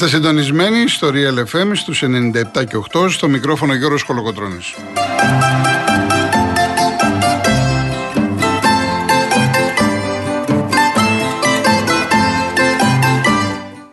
Είστε 0.00 0.10
συντονισμένοι 0.10 0.88
στο 0.88 1.10
Real 1.12 1.38
FM 1.38 1.70
στους 1.74 2.02
97 2.02 2.64
και 2.64 2.76
8 2.92 3.08
στο 3.08 3.28
μικρόφωνο 3.28 3.74
Γιώργος 3.74 4.02
Κολοκοτρώνης. 4.02 4.74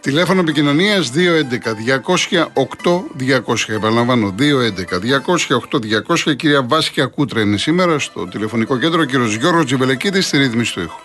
Τηλέφωνο 0.02 0.40
επικοινωνίας 0.40 1.12
211-200-8200. 1.12 3.74
Επαναλαμβάνω, 3.74 4.36
211-200-8200. 4.38 6.32
Η 6.32 6.36
κυρία 6.36 6.64
Βάσκια 6.64 7.06
Κούτρα 7.06 7.42
είναι 7.42 7.58
σήμερα 7.58 8.00
στο 8.00 8.28
τηλεφωνικό 8.28 8.78
κέντρο. 8.78 9.02
Ο 9.02 9.06
κύριος 9.06 9.36
Γιώργος 9.36 9.66
Τζιβελεκίδης 9.66 10.26
στη 10.26 10.38
ρύθμιση 10.38 10.74
του 10.74 10.82
ήχου. 10.82 11.00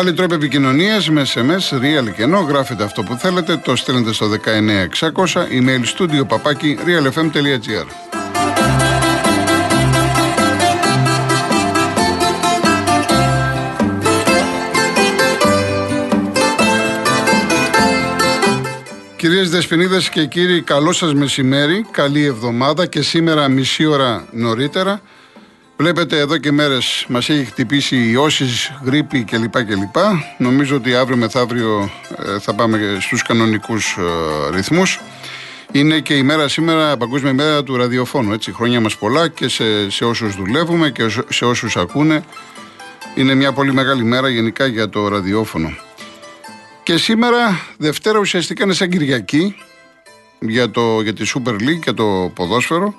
Άλλοι 0.00 0.12
τρόποι 0.12 0.34
επικοινωνίας 0.34 1.10
με 1.10 1.22
SMS, 1.34 1.78
real 1.78 2.14
και 2.16 2.22
ενώ 2.22 2.40
γράφετε 2.40 2.84
αυτό 2.84 3.02
που 3.02 3.14
θέλετε, 3.14 3.56
το 3.56 3.76
στέλνετε 3.76 4.12
στο 4.12 4.26
19600, 4.28 5.46
email 5.50 5.82
studio 5.96 6.26
παπάκι 6.28 6.78
realfm.gr. 6.86 7.86
Κυρίες 19.16 19.50
Δεσποινίδες 19.50 20.08
και 20.08 20.26
κύριοι, 20.26 20.62
καλό 20.62 20.92
σας 20.92 21.14
μεσημέρι, 21.14 21.86
καλή 21.90 22.24
εβδομάδα 22.24 22.86
και 22.86 23.02
σήμερα 23.02 23.48
μισή 23.48 23.86
ώρα 23.86 24.26
νωρίτερα. 24.32 25.00
Βλέπετε 25.80 26.18
εδώ 26.18 26.36
και 26.36 26.52
μέρες 26.52 27.04
μας 27.08 27.28
έχει 27.28 27.44
χτυπήσει 27.44 28.10
η 28.10 28.16
όσης, 28.16 28.72
γρήπη 28.84 29.24
κλπ. 29.24 29.64
κλπ. 29.64 29.96
Νομίζω 30.38 30.76
ότι 30.76 30.94
αύριο 30.94 31.16
μεθαύριο 31.16 31.90
ε, 32.26 32.38
θα 32.38 32.54
πάμε 32.54 32.98
στους 33.00 33.22
κανονικούς 33.22 33.96
ε, 33.98 34.54
ρυθμούς. 34.56 35.00
Είναι 35.72 36.00
και 36.00 36.14
η 36.14 36.22
μέρα 36.22 36.48
σήμερα, 36.48 36.96
παγκόσμια 36.96 37.32
μέρα 37.32 37.62
του 37.62 37.76
ραδιοφώνου. 37.76 38.32
Έτσι, 38.32 38.52
χρόνια 38.52 38.80
μας 38.80 38.96
πολλά 38.96 39.28
και 39.28 39.48
σε, 39.48 39.90
σε 39.90 40.04
όσους 40.04 40.34
δουλεύουμε 40.34 40.90
και 40.90 41.08
σε 41.28 41.44
όσους 41.44 41.76
ακούνε. 41.76 42.24
Είναι 43.14 43.34
μια 43.34 43.52
πολύ 43.52 43.72
μεγάλη 43.72 44.04
μέρα 44.04 44.28
γενικά 44.28 44.66
για 44.66 44.88
το 44.88 45.08
ραδιόφωνο. 45.08 45.74
Και 46.82 46.96
σήμερα, 46.96 47.60
Δευτέρα, 47.76 48.18
ουσιαστικά 48.18 48.64
είναι 48.64 48.74
σαν 48.74 48.88
Κυριακή 48.88 49.56
για, 50.38 50.70
το, 50.70 51.00
για 51.00 51.14
τη 51.14 51.32
Super 51.34 51.52
League 51.52 51.80
και 51.80 51.92
το 51.92 52.30
ποδόσφαιρο. 52.34 52.94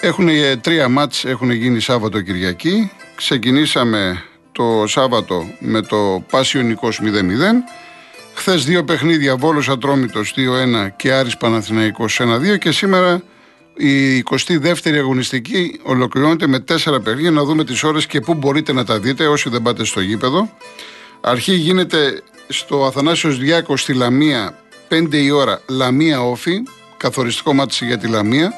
Έχουν 0.00 0.28
τρία 0.60 0.88
μάτς 0.88 1.24
έχουν 1.24 1.50
γίνει 1.50 1.80
Σάββατο 1.80 2.20
Κυριακή. 2.20 2.90
Ξεκινήσαμε 3.14 4.24
το 4.52 4.86
Σάββατο 4.86 5.46
με 5.58 5.82
το 5.82 6.24
Πάσιο 6.30 6.76
0-0. 6.80 7.64
Χθες 8.34 8.64
δύο 8.64 8.84
παιχνίδια, 8.84 9.36
Βόλος 9.36 9.68
Ατρόμητος 9.68 10.34
2-1 10.36 10.88
και 10.96 11.12
Άρης 11.12 11.36
Παναθηναϊκός 11.36 12.20
1-2 12.20 12.58
και 12.58 12.72
σήμερα 12.72 13.22
η 13.74 14.22
22η 14.30 14.96
αγωνιστική 14.96 15.80
ολοκληρώνεται 15.82 16.46
με 16.46 16.60
τέσσερα 16.60 17.00
παιχνίδια 17.00 17.30
να 17.30 17.44
δούμε 17.44 17.64
τις 17.64 17.82
ώρες 17.82 18.06
και 18.06 18.20
πού 18.20 18.34
μπορείτε 18.34 18.72
να 18.72 18.84
τα 18.84 18.98
δείτε 18.98 19.26
όσοι 19.26 19.48
δεν 19.48 19.62
πάτε 19.62 19.84
στο 19.84 20.00
γήπεδο. 20.00 20.56
Αρχή 21.20 21.52
γίνεται 21.54 22.22
στο 22.48 22.84
Αθανάσιος 22.84 23.38
Διάκος 23.38 23.80
στη 23.80 23.94
Λαμία 23.94 24.58
5 24.88 25.14
η 25.14 25.30
ώρα 25.30 25.60
Λαμία 25.68 26.22
Όφη, 26.22 26.62
καθοριστικό 26.96 27.52
μάτι 27.52 27.84
για 27.86 27.98
τη 27.98 28.08
Λαμία. 28.08 28.52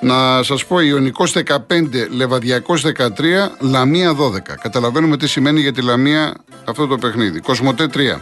Να 0.00 0.42
σας 0.42 0.66
πω, 0.66 0.80
Ιωνικό 0.80 1.26
15, 1.26 2.08
Λεβαδιακός 2.10 2.82
13, 2.82 3.50
Λαμία 3.58 4.12
12. 4.12 4.56
Καταλαβαίνουμε 4.60 5.16
τι 5.16 5.28
σημαίνει 5.28 5.60
για 5.60 5.72
τη 5.72 5.82
Λαμία 5.82 6.34
αυτό 6.64 6.86
το 6.86 6.98
παιχνίδι. 6.98 7.40
Κοσμοτέ 7.40 7.86
3. 7.94 8.20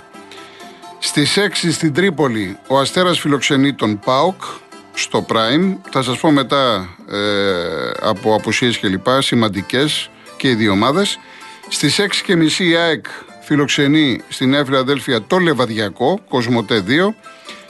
Στις 0.98 1.36
6 1.36 1.72
στην 1.72 1.92
Τρίπολη, 1.94 2.58
ο 2.68 2.78
Αστέρας 2.78 3.20
φιλοξενεί 3.20 3.74
τον 3.74 3.98
Πάοκ 3.98 4.42
στο 4.92 5.26
Prime. 5.28 5.76
Θα 5.90 6.02
σας 6.02 6.18
πω 6.18 6.30
μετά 6.30 6.88
ε, 7.10 7.90
από 8.00 8.34
απουσίες 8.34 8.78
κλπ. 8.78 9.06
Σημαντικές 9.18 10.10
και 10.36 10.48
οι 10.48 10.54
δύο 10.54 10.72
ομάδες. 10.72 11.18
Στις 11.68 12.00
6.30 12.26 12.58
η 12.58 12.74
ΑΕΚ 12.74 13.06
φιλοξενεί 13.42 14.20
στην 14.28 14.48
Νέα 14.48 14.64
Φιλαδέλφια 14.64 15.22
το 15.22 15.38
Λεβαδιακό, 15.38 16.20
Κοσμοτέ 16.28 16.84
2. 16.86 17.14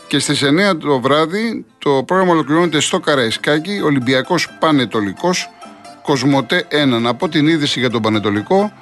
Και 0.07 0.19
στις 0.19 0.43
9 0.45 0.77
το 0.81 1.01
βράδυ 1.01 1.65
το 1.87 2.03
πρόγραμμα 2.03 2.33
ολοκληρώνεται 2.33 2.81
στο 2.81 3.01
Καραϊσκάκι, 3.01 3.81
Ολυμπιακός 3.81 4.49
Πανετολικός, 4.59 5.51
Κοσμοτέ 6.03 6.67
1. 6.71 7.01
Να 7.01 7.15
πω 7.15 7.29
την 7.29 7.47
είδηση 7.47 7.79
για 7.79 7.91
τον 7.91 8.03
Πανετολικό 8.03 8.73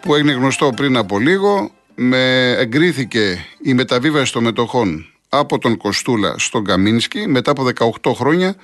που 0.00 0.14
έγινε 0.14 0.32
γνωστό 0.32 0.72
πριν 0.76 0.96
από 0.96 1.18
λίγο. 1.18 1.70
Με 1.94 2.50
εγκρίθηκε 2.50 3.46
η 3.62 3.74
μεταβίβαση 3.74 4.32
των 4.32 4.42
μετοχών 4.42 5.06
από 5.28 5.58
τον 5.58 5.76
Κοστούλα 5.76 6.34
στον 6.38 6.64
Καμίνσκι 6.64 7.26
μετά 7.28 7.50
από 7.50 7.66
18 8.02 8.12
χρόνια. 8.14 8.54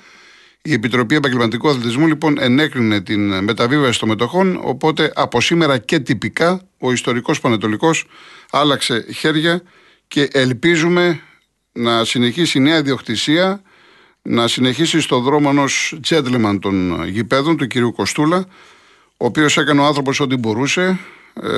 Η 0.61 0.73
Επιτροπή 0.73 1.15
Επαγγελματικού 1.15 1.69
Αθλητισμού 1.69 2.07
λοιπόν 2.07 2.37
ενέκρινε 2.39 3.01
την 3.01 3.43
μεταβίβαση 3.43 3.99
των 3.99 4.09
μετοχών, 4.09 4.59
οπότε 4.63 5.11
από 5.15 5.41
σήμερα 5.41 5.77
και 5.77 5.99
τυπικά 5.99 6.61
ο 6.79 6.91
ιστορικός 6.91 7.39
Πανετολικός 7.39 8.05
άλλαξε 8.51 9.05
χέρια 9.15 9.61
και 10.07 10.27
ελπίζουμε 10.31 11.19
να 11.71 12.05
συνεχίσει 12.05 12.57
η 12.57 12.61
νέα 12.61 12.77
ιδιοκτησία, 12.77 13.61
να 14.21 14.47
συνεχίσει 14.47 15.01
στο 15.01 15.19
δρόμο 15.19 15.47
ενός 15.51 15.99
gentleman 16.09 16.57
των 16.61 17.07
γηπέδων, 17.07 17.57
του 17.57 17.67
κυρίου 17.67 17.91
Κοστούλα, 17.91 18.45
ο 19.17 19.25
οποίος 19.25 19.57
έκανε 19.57 19.81
ο 19.81 19.85
άνθρωπος 19.85 20.19
ό,τι 20.19 20.35
μπορούσε, 20.35 20.99
ε, 21.43 21.49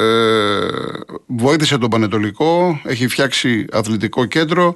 βοήθησε 1.25 1.77
τον 1.77 1.89
Πανετολικό, 1.89 2.81
έχει 2.83 3.07
φτιάξει 3.07 3.65
αθλητικό 3.71 4.25
κέντρο, 4.25 4.75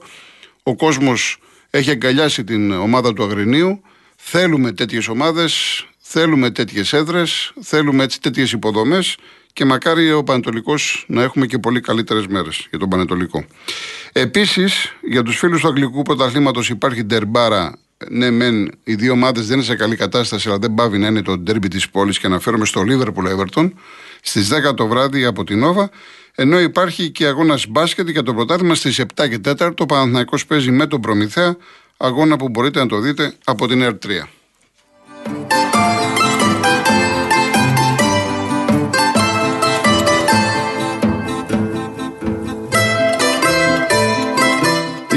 ο 0.63 0.75
κόσμος 0.75 1.37
έχει 1.69 1.89
αγκαλιάσει 1.89 2.43
την 2.43 2.71
ομάδα 2.71 3.13
του 3.13 3.23
Αγρινίου, 3.23 3.81
θέλουμε 4.15 4.71
τέτοιες 4.71 5.07
ομάδες, 5.07 5.85
θέλουμε 5.97 6.51
τέτοιες 6.51 6.93
έδρες, 6.93 7.53
θέλουμε 7.61 8.03
έτσι 8.03 8.21
τέτοιες 8.21 8.51
υποδομές 8.51 9.17
και 9.55 9.65
μακάρι 9.65 10.11
ο 10.11 10.23
Πανετολικός 10.23 11.05
να 11.07 11.23
έχουμε 11.23 11.45
και 11.45 11.57
πολύ 11.57 11.81
καλύτερες 11.81 12.27
μέρες 12.27 12.67
για 12.69 12.79
τον 12.79 12.89
Πανετολικό. 12.89 13.45
Επίσης, 14.11 14.93
για 15.01 15.23
τους 15.23 15.37
φίλους 15.37 15.61
του 15.61 15.67
Αγγλικού 15.67 16.01
Πρωταθλήματος 16.01 16.69
υπάρχει 16.69 17.03
ντερμπάρα. 17.03 17.77
Ναι, 18.09 18.31
μεν 18.31 18.71
οι 18.83 18.95
δύο 18.95 19.11
ομάδες 19.11 19.47
δεν 19.47 19.55
είναι 19.55 19.65
σε 19.65 19.75
καλή 19.75 19.95
κατάσταση, 19.95 20.47
αλλά 20.47 20.57
δεν 20.57 20.73
πάβει 20.73 20.97
να 20.97 21.07
είναι 21.07 21.21
το 21.21 21.37
ντέρμπι 21.37 21.67
της 21.67 21.89
πόλης 21.89 22.19
και 22.19 22.25
αναφέρομαι 22.27 22.65
στο 22.65 22.83
Liverpool 22.87 23.35
Everton 23.35 23.71
στις 24.21 24.47
10 24.47 24.73
το 24.75 24.87
βράδυ 24.87 25.25
από 25.25 25.43
την 25.43 25.59
Νόβα. 25.59 25.89
Ενώ 26.35 26.59
υπάρχει 26.59 27.09
και 27.09 27.25
αγώνας 27.25 27.65
μπάσκετ 27.67 28.09
για 28.09 28.23
το 28.23 28.33
πρωτάθλημα 28.33 28.75
στις 28.75 28.99
7 28.99 29.27
και 29.29 29.39
4. 29.39 29.73
Το 29.75 29.85
Παναθηναϊκός 29.85 30.45
παίζει 30.45 30.71
με 30.71 30.87
τον 30.87 31.01
Προμηθέα. 31.01 31.57
Αγώνα 31.97 32.37
που 32.37 32.49
μπορείτε 32.49 32.79
να 32.79 32.87
το 32.87 32.99
δείτε 32.99 33.33
από 33.43 33.67
την 33.67 33.83
ΕΡΤ3. 33.83 34.27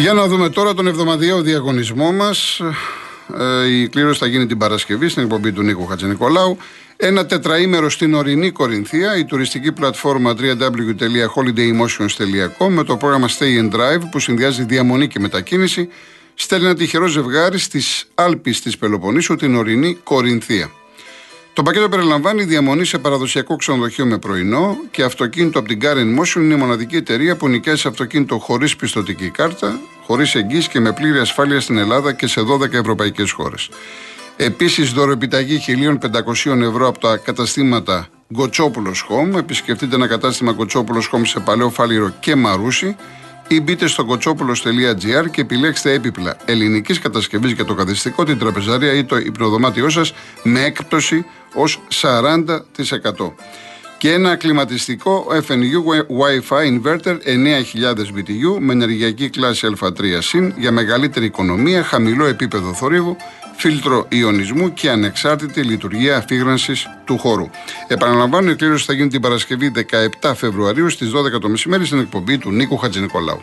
Για 0.08 0.16
να 0.16 0.26
δούμε 0.26 0.48
τώρα 0.48 0.74
τον 0.74 0.86
εβδομαδιαίο 0.86 1.42
διαγωνισμό 1.42 2.12
μας. 2.12 2.60
Ε, 3.38 3.68
η 3.68 3.88
κλήρωση 3.88 4.18
θα 4.18 4.26
γίνει 4.26 4.46
την 4.46 4.58
Παρασκευή 4.58 5.08
στην 5.08 5.22
εκπομπή 5.22 5.52
του 5.52 5.62
Νίκο 5.62 5.84
Χατζηνικολάου. 5.84 6.56
Ένα 6.96 7.26
τετραήμερο 7.26 7.90
στην 7.90 8.14
ορεινή 8.14 8.50
Κορινθία, 8.50 9.16
η 9.16 9.24
τουριστική 9.24 9.72
πλατφόρμα 9.72 10.34
www.holidaymotions.com 10.38 12.68
με 12.68 12.84
το 12.84 12.96
πρόγραμμα 12.96 13.28
Stay 13.28 13.62
and 13.62 13.70
Drive 13.74 14.00
που 14.10 14.18
συνδυάζει 14.18 14.64
διαμονή 14.64 15.08
και 15.08 15.20
μετακίνηση, 15.20 15.88
στέλνει 16.34 16.64
ένα 16.64 16.74
τυχερό 16.74 17.06
ζευγάρι 17.06 17.58
στις 17.58 18.08
Άλπεις 18.14 18.60
της 18.60 18.78
Πελοποννήσου, 18.78 19.36
την 19.36 19.54
ορεινή 19.54 19.94
Κορινθία. 19.94 20.70
Το 21.58 21.64
πακέτο 21.64 21.88
περιλαμβάνει 21.88 22.44
διαμονή 22.44 22.84
σε 22.84 22.98
παραδοσιακό 22.98 23.56
ξενοδοχείο 23.56 24.06
με 24.06 24.18
πρωινό 24.18 24.76
και 24.90 25.02
αυτοκίνητο 25.02 25.58
από 25.58 25.68
την 25.68 25.78
Karen 25.82 26.20
Motion 26.20 26.36
είναι 26.36 26.54
η 26.54 26.56
μοναδική 26.56 26.96
εταιρεία 26.96 27.36
που 27.36 27.48
νοικιάζει 27.48 27.88
αυτοκίνητο 27.88 28.38
χωρίς 28.38 28.76
πιστοτική 28.76 29.30
κάρτα, 29.30 29.80
χωρίς 30.06 30.34
εγγύηση 30.34 30.68
και 30.68 30.80
με 30.80 30.92
πλήρη 30.92 31.18
ασφάλεια 31.18 31.60
στην 31.60 31.78
Ελλάδα 31.78 32.12
και 32.12 32.26
σε 32.26 32.40
12 32.40 32.72
ευρωπαϊκές 32.72 33.30
χώρες. 33.30 33.68
Επίσης, 34.36 34.92
δωροεπιταγή 34.92 35.58
1.500 35.66 36.60
ευρώ 36.60 36.88
από 36.88 36.98
τα 36.98 37.16
καταστήματα 37.16 38.08
Γκοτσόπουλο 38.34 38.92
Home. 39.08 39.36
Επισκεφτείτε 39.38 39.94
ένα 39.94 40.06
κατάστημα 40.06 40.52
Γκοτσόπουλο 40.52 41.02
Home 41.12 41.22
σε 41.24 41.40
Παλαιό 41.40 41.70
Φάληρο 41.70 42.12
και 42.20 42.36
Μαρούσι 42.36 42.96
ή 43.48 43.60
μπείτε 43.60 43.86
στο 43.86 44.04
κοτσόπουλο.gr 44.04 45.30
και 45.30 45.40
επιλέξτε 45.40 45.92
έπιπλα 45.92 46.36
ελληνικής 46.44 46.98
κατασκευής 46.98 47.52
για 47.52 47.64
το 47.64 47.74
καθιστικό, 47.74 48.24
την 48.24 48.38
τραπεζαρία 48.38 48.92
ή 48.92 49.04
το 49.04 49.16
υπνοδωμάτιό 49.16 49.88
σας 49.88 50.14
με 50.42 50.64
έκπτωση 50.64 51.24
ως 51.54 51.80
40%. 52.00 52.44
Και 53.98 54.12
ένα 54.12 54.36
κλιματιστικό 54.36 55.26
FNU 55.48 55.80
Wi-Fi 56.20 56.80
inverter 56.80 57.16
9000 57.24 57.96
BTU 58.16 58.58
με 58.58 58.72
ενεργειακή 58.72 59.28
κλάση 59.28 59.68
Α3 59.80 60.18
συν 60.18 60.54
για 60.56 60.72
μεγαλύτερη 60.72 61.26
οικονομία, 61.26 61.82
χαμηλό 61.82 62.24
επίπεδο 62.26 62.72
θορύβου, 62.74 63.16
φίλτρο 63.58 64.06
ιονισμού 64.08 64.72
και 64.72 64.90
ανεξάρτητη 64.90 65.62
λειτουργία 65.62 66.16
αφήγρανσης 66.16 66.86
του 67.04 67.18
χώρου. 67.18 67.50
Επαναλαμβάνω, 67.86 68.50
η 68.50 68.56
κλήρωση 68.56 68.84
θα 68.84 68.92
γίνει 68.92 69.08
την 69.08 69.20
Παρασκευή 69.20 69.72
17 70.20 70.32
Φεβρουαρίου 70.34 70.90
στις 70.90 71.10
12 71.36 71.40
το 71.40 71.48
μεσημέρι 71.48 71.86
στην 71.86 71.98
εκπομπή 71.98 72.38
του 72.38 72.50
Νίκου 72.50 72.76
Χατζηνικολάου. 72.76 73.42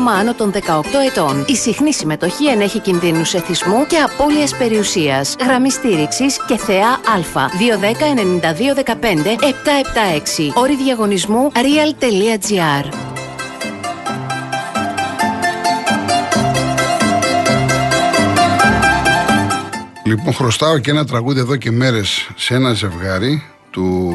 άτομα 0.00 0.18
άνω 0.18 0.34
των 0.34 0.52
18 0.52 0.58
ετών. 1.10 1.44
Η 1.48 1.56
συχνή 1.56 1.92
συμμετοχή 1.92 2.46
ενέχει 2.46 2.78
κινδύνους 2.78 3.34
εθισμού 3.34 3.86
και 3.86 3.96
απώλειας 3.96 4.56
περιουσίας. 4.56 5.36
Γραμμή 5.40 5.70
στήριξης 5.70 6.36
και 6.46 6.56
θεά 6.56 6.88
Α. 6.88 7.48
210 7.58 8.14
92 8.14 8.74
15 8.74 9.36
776. 9.36 10.52
Όρη 10.54 10.76
διαγωνισμού 10.76 11.52
real.gr. 11.54 12.92
Λοιπόν, 20.04 20.34
χρωστάω 20.34 20.78
και 20.78 20.90
ένα 20.90 21.04
τραγούδι 21.04 21.40
εδώ 21.40 21.56
και 21.56 21.70
μέρες 21.70 22.28
σε 22.36 22.54
ένα 22.54 22.72
ζευγάρι 22.72 23.42
του, 23.70 24.12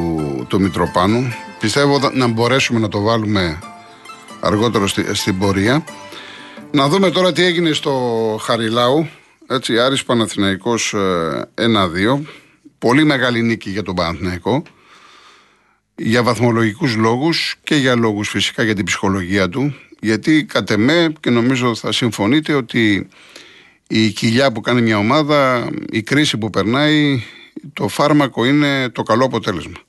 του 0.48 0.62
Μητροπάνου. 0.62 1.34
Πιστεύω 1.60 2.00
να 2.14 2.28
μπορέσουμε 2.28 2.80
να 2.80 2.88
το 2.88 3.02
βάλουμε 3.02 3.60
αργότερο 4.46 4.88
στη, 4.88 5.16
στην 5.16 5.38
πορεία. 5.38 5.84
Να 6.72 6.88
δούμε 6.88 7.10
τώρα 7.12 7.32
τι 7.32 7.44
έγινε 7.44 7.72
στο 7.72 7.92
Χαριλάου. 8.42 9.08
Έτσι, 9.48 9.80
Άρης 9.80 10.04
Παναθηναϊκός 10.04 10.96
1-2. 10.96 10.98
Ε, 11.56 12.22
Πολύ 12.78 13.04
μεγάλη 13.04 13.42
νίκη 13.42 13.70
για 13.70 13.84
τον 13.84 13.96
Παναθηναϊκό. 13.96 14.64
Για 15.96 16.24
βαθμολογικούς 16.24 16.96
λόγους 16.96 17.56
και 17.64 17.76
για 17.76 17.96
λόγους 17.96 18.30
φυσικά 18.30 18.64
για 18.64 18.76
την 18.76 18.86
ψυχολογία 18.86 19.50
του. 19.50 19.76
Γιατί 20.00 20.46
κατ' 20.46 20.72
εμέ 20.72 21.14
και 21.20 21.30
νομίζω 21.30 21.76
θα 21.76 21.92
συμφωνείτε 21.92 22.54
ότι 22.54 23.08
η 23.88 24.10
κοιλιά 24.10 24.52
που 24.52 24.62
κάνει 24.62 24.82
μια 24.82 24.98
ομάδα, 24.98 25.70
η 25.92 26.02
κρίση 26.02 26.38
που 26.38 26.50
περνάει, 26.50 27.24
το 27.74 27.88
φάρμακο 27.88 28.46
είναι 28.46 28.90
το 28.90 29.04
καλό 29.04 29.26
αποτέλεσμα 29.26 29.85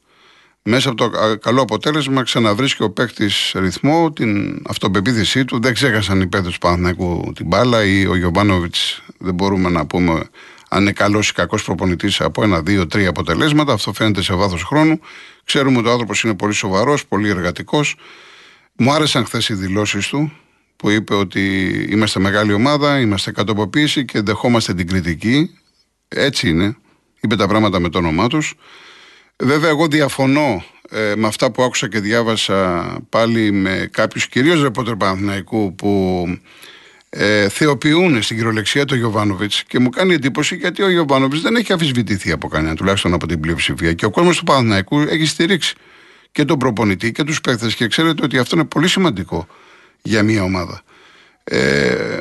μέσα 0.69 0.89
από 0.89 0.97
το 0.97 1.37
καλό 1.39 1.63
αποτέλεσμα 1.63 2.23
ξαναβρίσκει 2.23 2.83
ο 2.83 2.91
παίκτης 2.91 3.53
ρυθμό, 3.55 4.13
την 4.13 4.63
αυτοπεποίθησή 4.69 5.45
του. 5.45 5.61
Δεν 5.61 5.75
ξέχασαν 5.75 6.21
οι 6.21 6.27
παίκτες 6.27 6.53
του 6.53 6.59
Παναθηναϊκού 6.59 7.33
την 7.35 7.47
μπάλα 7.47 7.85
ή 7.85 8.07
ο 8.07 8.17
Γιωβάνοβιτς. 8.17 9.03
Δεν 9.19 9.35
μπορούμε 9.35 9.71
να 9.71 9.87
πούμε 9.87 10.23
αν 10.69 10.81
είναι 10.81 10.93
καλός 10.93 11.29
ή 11.29 11.33
κακός 11.33 11.65
προπονητής 11.65 12.21
από 12.21 12.43
ένα, 12.43 12.63
δύο, 12.63 12.87
τρία 12.87 13.09
αποτελέσματα. 13.09 13.73
Αυτό 13.73 13.93
φαίνεται 13.93 14.23
σε 14.23 14.35
βάθος 14.35 14.63
χρόνου. 14.63 15.01
Ξέρουμε 15.45 15.79
ότι 15.79 15.89
ο 15.89 15.91
άνθρωπος 15.91 16.23
είναι 16.23 16.35
πολύ 16.35 16.55
σοβαρός, 16.55 17.07
πολύ 17.07 17.29
εργατικός. 17.29 17.97
Μου 18.77 18.93
άρεσαν 18.93 19.25
χθες 19.25 19.49
οι 19.49 19.55
δηλώσεις 19.55 20.09
του 20.09 20.33
που 20.77 20.91
είπε 20.91 21.15
ότι 21.15 21.69
είμαστε 21.91 22.21
μεγάλη 22.21 22.53
ομάδα, 22.53 23.01
είμαστε 23.01 23.33
κατοποποίηση 23.33 24.05
και 24.05 24.21
δεχόμαστε 24.21 24.75
την 24.75 24.87
κριτική. 24.87 25.51
Έτσι 26.09 26.49
είναι. 26.49 26.77
Είπε 27.21 27.37
τα 27.37 27.49
πράγματα 27.49 27.81
με 27.81 27.89
το 27.89 27.99
όνομά 27.99 28.29
τους. 28.29 28.55
Βέβαια, 29.39 29.69
εγώ 29.69 29.87
διαφωνώ 29.87 30.65
ε, 30.91 31.13
με 31.17 31.27
αυτά 31.27 31.51
που 31.51 31.63
άκουσα 31.63 31.89
και 31.89 32.01
διάβασα 32.01 32.85
πάλι 33.09 33.53
με 33.53 33.89
κάποιους 33.93 34.29
κυρίως 34.29 34.63
ρεπότερ 34.63 34.97
Παναθηναϊκού 34.97 35.75
που 35.75 36.25
ε, 37.09 37.49
θεοποιούν 37.49 38.23
στην 38.23 38.37
κυριολεξία 38.37 38.85
τον 38.85 38.99
Γιωβάνοβιτς 38.99 39.63
και 39.63 39.79
μου 39.79 39.89
κάνει 39.89 40.15
εντύπωση 40.15 40.57
γιατί 40.57 40.83
ο 40.83 40.91
Γιωβάνοβιτς 40.91 41.43
δεν 41.43 41.57
έχει 41.57 41.73
αφισβητηθεί 41.73 42.33
από 42.33 42.49
κανένα, 42.49 42.75
τουλάχιστον 42.75 43.15
από 43.15 43.27
την 43.27 43.41
πλειοψηφία. 43.41 43.93
Και 43.93 44.05
ο 44.05 44.11
κόσμος 44.11 44.37
του 44.37 44.45
Παναθηναϊκού 44.45 45.01
έχει 45.01 45.27
στηρίξει 45.27 45.75
και 46.33 46.45
τον 46.45 46.59
προπονητή 46.59 47.13
και 47.13 47.25
τους 47.25 47.41
παίχτε 47.41 47.67
και 47.67 47.87
ξέρετε 47.87 48.23
ότι 48.25 48.39
αυτό 48.39 48.57
είναι 48.57 48.65
πολύ 48.65 48.89
σημαντικό 48.89 49.47
για 50.03 50.23
μια 50.23 50.43
ομάδα. 50.43 50.83
Ε, 51.45 52.21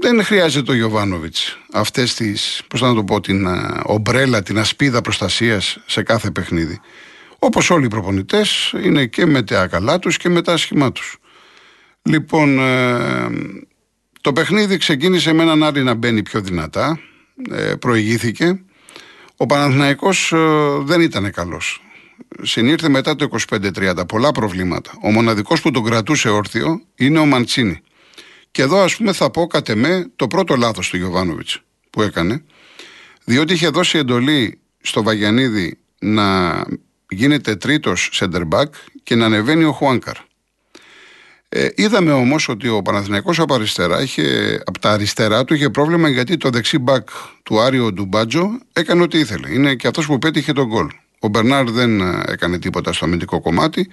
δεν 0.00 0.24
χρειάζεται 0.24 0.72
ο 0.72 0.74
Γιωβάνοβιτς 0.74 1.58
αυτές 1.72 2.14
τις, 2.14 2.62
πώς 2.68 2.80
να 2.80 2.94
το 2.94 3.04
πω, 3.04 3.20
την 3.20 3.46
ομπρέλα, 3.82 4.42
την 4.42 4.58
ασπίδα 4.58 5.00
προστασίας 5.00 5.78
σε 5.86 6.02
κάθε 6.02 6.30
παιχνίδι. 6.30 6.80
Όπως 7.38 7.70
όλοι 7.70 7.84
οι 7.84 7.88
προπονητές 7.88 8.74
είναι 8.84 9.06
και 9.06 9.26
με 9.26 9.42
τα 9.42 9.66
καλά 9.66 9.98
τους 9.98 10.16
και 10.16 10.28
με 10.28 10.42
τα 10.42 10.52
άσχημά 10.52 10.92
τους. 10.92 11.16
Λοιπόν, 12.02 12.58
ε, 12.58 13.28
το 14.20 14.32
παιχνίδι 14.32 14.76
ξεκίνησε 14.76 15.32
με 15.32 15.42
έναν 15.42 15.62
Άρη 15.62 15.82
να 15.82 15.94
μπαίνει 15.94 16.22
πιο 16.22 16.40
δυνατά. 16.40 17.00
Ε, 17.50 17.74
προηγήθηκε. 17.74 18.60
Ο 19.36 19.46
Παναθηναϊκός 19.46 20.32
ε, 20.32 20.38
δεν 20.80 21.00
ήταν 21.00 21.32
καλός. 21.32 21.82
Συνήρθε 22.42 22.88
μετά 22.88 23.16
το 23.16 23.28
25-30. 23.50 24.08
Πολλά 24.08 24.32
προβλήματα. 24.32 24.90
Ο 25.02 25.10
μοναδικός 25.10 25.60
που 25.60 25.70
τον 25.70 25.84
κρατούσε 25.84 26.28
όρθιο 26.28 26.80
είναι 26.94 27.18
ο 27.18 27.24
Μαντσίνη. 27.24 27.82
Και 28.54 28.62
εδώ, 28.62 28.82
ας 28.82 28.96
πούμε, 28.96 29.12
θα 29.12 29.30
πω 29.30 29.46
κατ' 29.46 29.68
εμέ 29.68 30.10
το 30.16 30.26
πρώτο 30.26 30.56
λάθος 30.56 30.88
του 30.88 30.96
Γιωβάνοβιτς 30.96 31.60
που 31.90 32.02
έκανε, 32.02 32.44
διότι 33.24 33.52
είχε 33.52 33.68
δώσει 33.68 33.98
εντολή 33.98 34.58
στο 34.80 35.02
Βαγιανίδη 35.02 35.78
να 35.98 36.52
γίνεται 37.08 37.56
τρίτος 37.56 38.10
center 38.12 38.48
back 38.48 38.64
και 39.02 39.14
να 39.14 39.24
ανεβαίνει 39.24 39.64
ο 39.64 39.72
Χουάνκαρ. 39.72 40.16
Ε, 41.48 41.68
είδαμε 41.74 42.12
όμως 42.12 42.48
ότι 42.48 42.68
ο 42.68 42.82
Παναθηναϊκός 42.82 43.38
από 43.38 43.54
αριστερά 43.54 44.02
είχε, 44.02 44.58
από 44.64 44.78
τα 44.78 44.90
αριστερά 44.90 45.44
του 45.44 45.54
είχε 45.54 45.70
πρόβλημα 45.70 46.08
γιατί 46.08 46.36
το 46.36 46.50
δεξί 46.50 46.78
μπακ 46.78 47.08
του 47.42 47.60
Άριο 47.60 47.92
Ντουμπάτζο 47.92 48.58
έκανε 48.72 49.02
ό,τι 49.02 49.18
ήθελε. 49.18 49.52
Είναι 49.52 49.74
και 49.74 49.86
αυτός 49.86 50.06
που 50.06 50.18
πέτυχε 50.18 50.52
τον 50.52 50.66
γκολ. 50.66 50.88
Ο 51.18 51.28
Μπερνάρ 51.28 51.70
δεν 51.70 52.00
ε, 52.00 52.22
έκανε 52.26 52.58
τίποτα 52.58 52.92
στο 52.92 53.04
αμυντικό 53.04 53.40
κομμάτι 53.40 53.88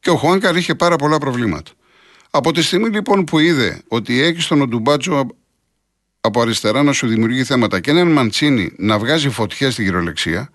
και 0.00 0.10
ο 0.10 0.16
Χουάνκαρ 0.16 0.56
είχε 0.56 0.74
πάρα 0.74 0.96
πολλά 0.96 1.18
προβλήματα. 1.18 1.70
Από 2.34 2.52
τη 2.52 2.62
στιγμή 2.62 2.88
λοιπόν 2.88 3.24
που 3.24 3.38
είδε 3.38 3.82
ότι 3.88 4.20
έχεις 4.20 4.46
τον 4.46 4.60
Οντουμπάτσο 4.60 5.26
από 6.20 6.40
αριστερά 6.40 6.82
να 6.82 6.92
σου 6.92 7.06
δημιουργεί 7.06 7.44
θέματα 7.44 7.80
και 7.80 7.90
έναν 7.90 8.12
Μαντσίνη 8.12 8.72
να 8.76 8.98
βγάζει 8.98 9.28
φωτιέ 9.28 9.70
στην 9.70 9.84
κυριολεξία, 9.84 10.50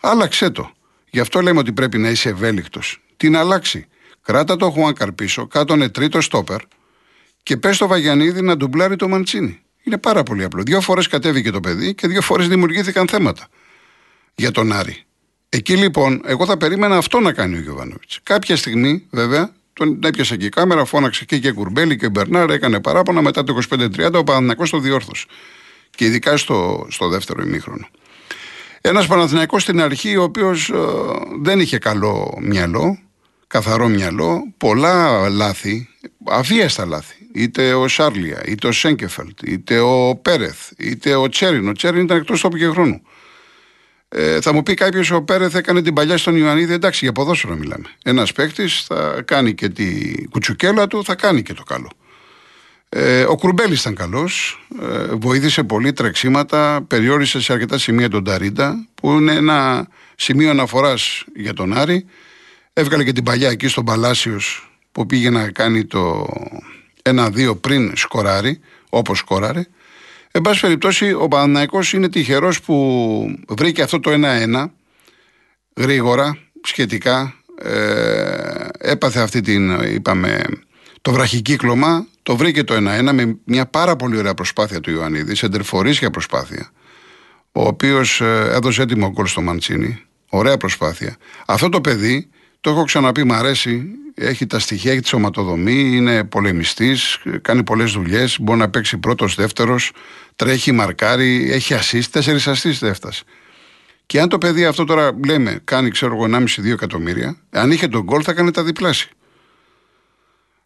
άλλαξε 0.00 0.50
το. 0.50 0.72
Γι' 1.10 1.20
αυτό 1.20 1.40
λέμε 1.40 1.58
ότι 1.58 1.72
πρέπει 1.72 1.98
να 1.98 2.08
είσαι 2.08 2.28
ευέλικτος. 2.28 3.02
Τι 3.16 3.28
να 3.28 3.38
αλλάξει. 3.38 3.86
Κράτα 4.22 4.56
το 4.56 4.70
Χουάνκαρ 4.70 5.12
πίσω, 5.12 5.46
κάτω 5.46 5.90
τρίτο 5.90 6.20
στόπερ 6.20 6.60
και 7.42 7.56
πες 7.56 7.76
στο 7.76 7.86
Βαγιανίδη 7.86 8.42
να 8.42 8.56
ντουμπλάρει 8.56 8.96
το 8.96 9.08
Μαντσίνη. 9.08 9.60
Είναι 9.82 9.98
πάρα 9.98 10.22
πολύ 10.22 10.44
απλό. 10.44 10.62
Δύο 10.62 10.80
φορές 10.80 11.06
κατέβηκε 11.06 11.50
το 11.50 11.60
παιδί 11.60 11.94
και 11.94 12.08
δύο 12.08 12.20
φορές 12.20 12.48
δημιουργήθηκαν 12.48 13.08
θέματα 13.08 13.48
για 14.34 14.50
τον 14.50 14.72
Άρη. 14.72 15.04
Εκεί 15.48 15.76
λοιπόν, 15.76 16.22
εγώ 16.24 16.46
θα 16.46 16.56
περίμενα 16.56 16.96
αυτό 16.96 17.20
να 17.20 17.32
κάνει 17.32 17.56
ο 17.56 17.60
Γιωβάνοβιτς. 17.60 18.20
Κάποια 18.22 18.56
στιγμή, 18.56 19.06
βέβαια, 19.10 19.52
τον 19.72 19.98
έπιασε 20.04 20.36
και 20.36 20.46
η 20.46 20.48
κάμερα, 20.48 20.84
φώναξε 20.84 21.24
και, 21.24 21.38
και 21.38 21.52
Κουρμπέλη 21.52 21.96
και 21.96 22.08
Μπερνάρ, 22.08 22.50
έκανε 22.50 22.80
παράπονα. 22.80 23.22
Μετά 23.22 23.44
το 23.44 23.58
25-30 23.70 24.12
ο 24.14 24.24
Παναθηναϊκός 24.24 24.70
το 24.70 24.78
διόρθωσε. 24.78 25.26
Και 25.90 26.04
ειδικά 26.04 26.36
στο, 26.36 26.86
στο 26.90 27.08
δεύτερο 27.08 27.42
ημίχρονο. 27.42 27.86
Ένας 28.80 29.06
Παναθηναϊκός 29.06 29.62
στην 29.62 29.80
αρχή, 29.80 30.16
ο 30.16 30.22
οποίος 30.22 30.70
ε, 30.70 30.76
δεν 31.42 31.60
είχε 31.60 31.78
καλό 31.78 32.38
μυαλό, 32.40 32.98
καθαρό 33.46 33.88
μυαλό, 33.88 34.52
πολλά 34.56 35.28
λάθη, 35.28 35.88
αβίαστα 36.24 36.86
λάθη. 36.86 37.14
Είτε 37.34 37.74
ο 37.74 37.88
Σάρλια, 37.88 38.42
είτε 38.46 38.66
ο 38.66 38.72
Σέγκεφελτ, 38.72 39.42
είτε 39.42 39.78
ο 39.78 40.16
Πέρεθ, 40.22 40.70
είτε 40.78 41.14
ο 41.14 41.28
Τσέριν. 41.28 41.68
Ο 41.68 41.72
Τσέριν 41.72 42.02
ήταν 42.02 42.16
εκτός 42.16 42.40
τόπου 42.40 42.56
και 42.56 42.66
χρόνου. 42.66 43.02
Ε, 44.14 44.40
θα 44.40 44.52
μου 44.52 44.62
πει 44.62 44.74
κάποιος 44.74 45.10
ο 45.10 45.22
Πέρεθ 45.22 45.54
έκανε 45.54 45.82
την 45.82 45.94
παλιά 45.94 46.16
στον 46.16 46.36
Ιωαννίδη. 46.36 46.72
Εντάξει, 46.72 47.04
για 47.04 47.12
ποδόσφαιρο 47.12 47.54
μιλάμε. 47.54 47.84
Ένας 48.04 48.32
παίκτης 48.32 48.84
θα 48.86 49.22
κάνει 49.24 49.54
και 49.54 49.68
τη 49.68 50.14
κουτσουκέλα 50.30 50.86
του, 50.86 51.04
θα 51.04 51.14
κάνει 51.14 51.42
και 51.42 51.54
το 51.54 51.62
καλό. 51.62 51.90
Ε, 52.88 53.22
ο 53.22 53.36
Κουρμπέλης 53.36 53.80
ήταν 53.80 53.94
καλός. 53.94 54.60
Ε, 54.82 55.14
βοήθησε 55.14 55.62
πολύ 55.62 55.92
τρεξίματα. 55.92 56.84
Περιόρισε 56.88 57.40
σε 57.40 57.52
αρκετά 57.52 57.78
σημεία 57.78 58.08
τον 58.08 58.24
Ταρίντα, 58.24 58.86
που 58.94 59.10
είναι 59.10 59.32
ένα 59.32 59.88
σημείο 60.16 60.50
αναφοράς 60.50 61.24
για 61.34 61.52
τον 61.52 61.72
Άρη. 61.72 62.06
Έβγαλε 62.72 63.04
και 63.04 63.12
την 63.12 63.24
παλιά 63.24 63.50
εκεί 63.50 63.68
στον 63.68 63.84
Παλάσιος 63.84 64.72
που 64.92 65.06
πήγε 65.06 65.30
να 65.30 65.50
κάνει 65.50 65.84
το 65.84 66.26
1-2 67.02 67.60
πριν 67.60 67.96
σκοράρει, 67.96 68.60
όπως 68.88 69.18
σκόραρε. 69.18 69.66
Εν 70.34 70.40
πάση 70.40 70.60
περιπτώσει, 70.60 71.12
ο 71.12 71.28
Παναναϊκό 71.28 71.80
είναι 71.94 72.08
τυχερός 72.08 72.60
που 72.60 73.38
βρήκε 73.48 73.82
αυτό 73.82 74.00
το 74.00 74.10
1-1 74.14 74.70
γρήγορα, 75.76 76.38
σχετικά. 76.62 77.34
Ε, 77.62 78.68
έπαθε 78.78 79.20
αυτή 79.20 79.40
την, 79.40 79.80
είπαμε, 79.80 80.42
το 81.02 81.12
βραχικύκλωμα 81.12 82.06
το 82.22 82.36
βρήκε 82.36 82.64
το 82.64 82.74
1-1 82.74 83.10
με 83.12 83.38
μια 83.44 83.66
πάρα 83.66 83.96
πολύ 83.96 84.18
ωραία 84.18 84.34
προσπάθεια 84.34 84.80
του 84.80 84.90
Ιωαννίδη, 84.90 85.34
σεντερφορίσια 85.34 86.10
προσπάθεια, 86.10 86.70
ο 87.52 87.66
οποίος 87.66 88.20
ε, 88.20 88.50
έδωσε 88.52 88.82
έτοιμο 88.82 89.10
γκολ 89.10 89.26
στο 89.26 89.40
Μαντσίνη. 89.40 90.02
Ωραία 90.28 90.56
προσπάθεια. 90.56 91.16
Αυτό 91.46 91.68
το 91.68 91.80
παιδί, 91.80 92.28
το 92.62 92.70
έχω 92.70 92.84
ξαναπεί, 92.84 93.24
μου 93.24 93.32
αρέσει, 93.32 93.84
έχει 94.14 94.46
τα 94.46 94.58
στοιχεία, 94.58 94.92
έχει 94.92 95.00
τη 95.00 95.08
σωματοδομή, 95.08 95.96
είναι 95.96 96.24
πολεμιστής, 96.24 97.18
κάνει 97.42 97.62
πολλές 97.64 97.92
δουλειές, 97.92 98.38
μπορεί 98.40 98.58
να 98.58 98.70
παίξει 98.70 98.98
πρώτος, 98.98 99.34
δεύτερος, 99.34 99.92
τρέχει, 100.36 100.72
μαρκάρει, 100.72 101.50
έχει 101.52 101.74
assist, 101.74 102.04
τέσσερις 102.10 102.48
assist 102.48 102.86
έφτασε. 102.86 103.22
Και 104.06 104.20
αν 104.20 104.28
το 104.28 104.38
παιδί 104.38 104.64
αυτό 104.64 104.84
τώρα 104.84 105.18
λέμε 105.26 105.60
κάνει, 105.64 105.90
ξέρω 105.90 106.14
εγώ, 106.14 106.24
1,5-2 106.24 106.72
εκατομμύρια, 106.72 107.36
αν 107.50 107.70
είχε 107.70 107.88
τον 107.88 108.02
γκολ 108.02 108.20
θα 108.24 108.32
κάνει 108.32 108.50
τα 108.50 108.62
διπλάσια. 108.64 109.10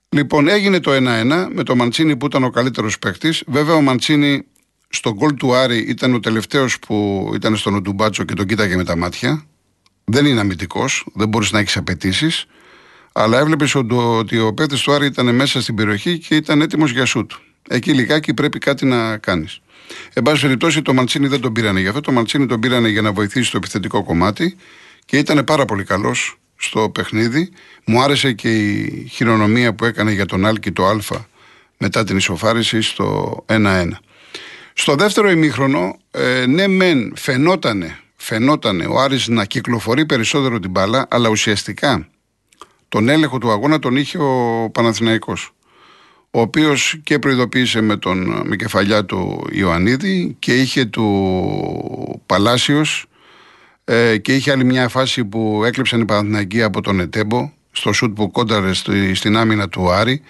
Λοιπόν, 0.08 0.48
έγινε 0.48 0.80
το 0.80 0.92
1-1 0.92 1.48
με 1.52 1.62
το 1.62 1.76
Μαντσίνη 1.76 2.16
που 2.16 2.26
ήταν 2.26 2.44
ο 2.44 2.50
καλύτερος 2.50 2.98
παίκτης. 2.98 3.42
Βέβαια, 3.46 3.74
ο 3.74 3.80
Μαντσίνη 3.80 4.46
στον 4.88 5.12
γκολ 5.12 5.34
του 5.34 5.54
Άρη 5.54 5.78
ήταν 5.78 6.14
ο 6.14 6.20
τελευταίος 6.20 6.78
που 6.78 7.30
ήταν 7.34 7.56
στον 7.56 7.74
Οντουμπάτσο 7.74 8.24
και 8.24 8.34
τον 8.34 8.46
κοίταγε 8.46 8.76
με 8.76 8.84
τα 8.84 8.96
μάτια. 8.96 9.46
Δεν 10.10 10.26
είναι 10.26 10.40
αμυντικός, 10.40 11.06
δεν 11.14 11.28
μπορείς 11.28 11.52
να 11.52 11.58
έχεις 11.58 11.76
απαιτήσεις. 11.76 12.46
Αλλά 13.12 13.38
έβλεπες 13.38 13.74
ότι 13.74 14.38
ο 14.38 14.54
παίκτης 14.54 14.80
του 14.80 14.92
Άρη 14.92 15.06
ήταν 15.06 15.34
μέσα 15.34 15.60
στην 15.60 15.74
περιοχή 15.74 16.18
και 16.18 16.36
ήταν 16.36 16.60
έτοιμος 16.60 16.90
για 16.90 17.04
σουτ. 17.04 17.32
Εκεί 17.68 17.92
λιγάκι 17.92 18.34
πρέπει 18.34 18.58
κάτι 18.58 18.86
να 18.86 19.16
κάνεις. 19.16 19.60
Εν 20.12 20.22
πάση 20.22 20.42
περιπτώσει, 20.42 20.82
το 20.82 20.94
Μαντσίνη 20.94 21.26
δεν 21.26 21.40
τον 21.40 21.52
πήρανε 21.52 21.80
γι' 21.80 21.88
αυτό. 21.88 22.00
Το 22.00 22.12
Μαντσίνη 22.12 22.46
τον 22.46 22.60
πήρανε 22.60 22.88
για 22.88 23.02
να 23.02 23.12
βοηθήσει 23.12 23.50
το 23.50 23.56
επιθετικό 23.56 24.04
κομμάτι 24.04 24.56
και 25.04 25.18
ήταν 25.18 25.44
πάρα 25.44 25.64
πολύ 25.64 25.84
καλός 25.84 26.38
στο 26.56 26.90
παιχνίδι. 26.90 27.50
Μου 27.84 28.02
άρεσε 28.02 28.32
και 28.32 28.54
η 28.56 29.06
χειρονομία 29.12 29.74
που 29.74 29.84
έκανε 29.84 30.12
για 30.12 30.26
τον 30.26 30.46
Άλκη 30.46 30.72
το 30.72 30.86
Α 30.86 30.98
μετά 31.78 32.04
την 32.04 32.16
ισοφάριση 32.16 32.80
στο 32.80 33.36
1-1. 33.48 33.88
Στο 34.72 34.94
δεύτερο 34.94 35.30
ημίχρονο, 35.30 35.98
ε, 36.10 36.46
ναι 36.46 36.66
μεν 36.66 37.12
φαινότανε, 37.16 37.98
φαινότανε 38.16 38.84
ο 38.84 39.00
Άρης 39.00 39.28
να 39.28 39.44
κυκλοφορεί 39.44 40.06
περισσότερο 40.06 40.58
την 40.58 40.70
μπάλα, 40.70 41.06
αλλά 41.10 41.28
ουσιαστικά 41.28 42.08
τον 42.88 43.08
έλεγχο 43.08 43.38
του 43.38 43.50
αγώνα 43.50 43.78
τον 43.78 43.96
είχε 43.96 44.18
ο 44.18 44.70
Παναθηναϊκός 44.72 45.50
ο 46.30 46.40
οποίος 46.40 47.00
και 47.02 47.18
προειδοποίησε 47.18 47.80
με, 47.80 47.96
τον, 47.96 48.42
με 48.44 48.56
κεφαλιά 48.56 49.04
του 49.04 49.46
Ιωαννίδη 49.52 50.36
και 50.38 50.60
είχε 50.60 50.84
του 50.84 52.22
Παλάσιος 52.26 53.06
ε, 53.84 54.16
και 54.18 54.34
είχε 54.34 54.50
άλλη 54.50 54.64
μια 54.64 54.88
φάση 54.88 55.24
που 55.24 55.62
έκλειψαν 55.64 56.00
οι 56.00 56.04
Παναθηναϊκοί 56.04 56.62
από 56.62 56.80
τον 56.80 57.00
Ετέμπο 57.00 57.52
στο 57.72 57.92
σουτ 57.92 58.14
που 58.14 58.30
κόνταρε 58.30 58.72
στην 59.14 59.36
άμυνα 59.36 59.68
του 59.68 59.90
Άρη. 59.90 60.22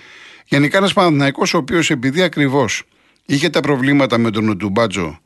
Γενικά 0.46 0.76
ένας 0.76 0.92
Παναθηναϊκός 0.92 1.54
ο 1.54 1.58
οποίος 1.58 1.90
επειδή 1.90 2.22
ακριβώς 2.22 2.82
είχε 3.26 3.48
τα 3.48 3.60
προβλήματα 3.60 4.18
με 4.18 4.30
τον 4.30 4.48
Οτουμπάτζο 4.48 5.18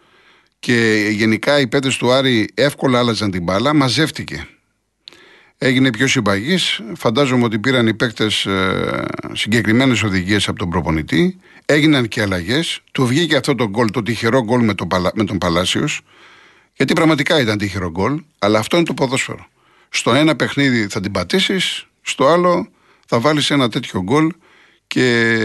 και 0.61 1.09
γενικά 1.11 1.61
οι 1.61 1.67
πέτες 1.67 1.97
του 1.97 2.12
Άρη 2.12 2.49
εύκολα 2.55 2.99
άλλαζαν 2.99 3.31
την 3.31 3.43
μπάλα, 3.43 3.75
μαζεύτηκε 3.75 4.49
έγινε 5.62 5.90
πιο 5.90 6.07
συμπαγής. 6.07 6.81
Φαντάζομαι 6.97 7.45
ότι 7.45 7.59
πήραν 7.59 7.87
οι 7.87 7.95
παίκτες 7.95 8.47
ε, 8.47 9.07
συγκεκριμένες 9.33 10.02
οδηγίες 10.02 10.49
από 10.49 10.59
τον 10.59 10.71
προπονητή. 10.71 11.38
Έγιναν 11.67 12.09
και 12.09 12.23
αλλαγές. 12.23 12.81
Του 12.93 13.07
βγήκε 13.07 13.37
αυτό 13.37 13.55
το 13.55 13.69
γκολ, 13.69 13.90
το 13.90 14.02
τυχερό 14.02 14.45
γκολ 14.45 14.64
με 14.64 14.75
τον, 14.75 14.88
με 15.14 15.25
τον 15.25 15.38
Παλάσιος. 15.38 16.00
Γιατί 16.76 16.93
πραγματικά 16.93 17.40
ήταν 17.40 17.59
τυχερό 17.59 17.90
γκολ, 17.90 18.23
αλλά 18.38 18.59
αυτό 18.59 18.76
είναι 18.76 18.87
το 18.87 18.95
ποδόσφαιρο. 18.95 19.47
Στο 19.88 20.14
ένα 20.14 20.37
παιχνίδι 20.37 20.87
θα 20.87 21.00
την 21.00 21.12
πατήσεις, 21.12 21.87
στο 22.02 22.26
άλλο 22.26 22.69
θα 23.07 23.21
βάλεις 23.21 23.50
ένα 23.50 23.69
τέτοιο 23.69 24.02
γκολ 24.02 24.33
και 24.87 25.37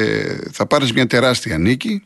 θα 0.52 0.66
πάρεις 0.66 0.94
μια 0.94 1.08
τεράστια 1.08 1.58
νίκη. 1.58 2.04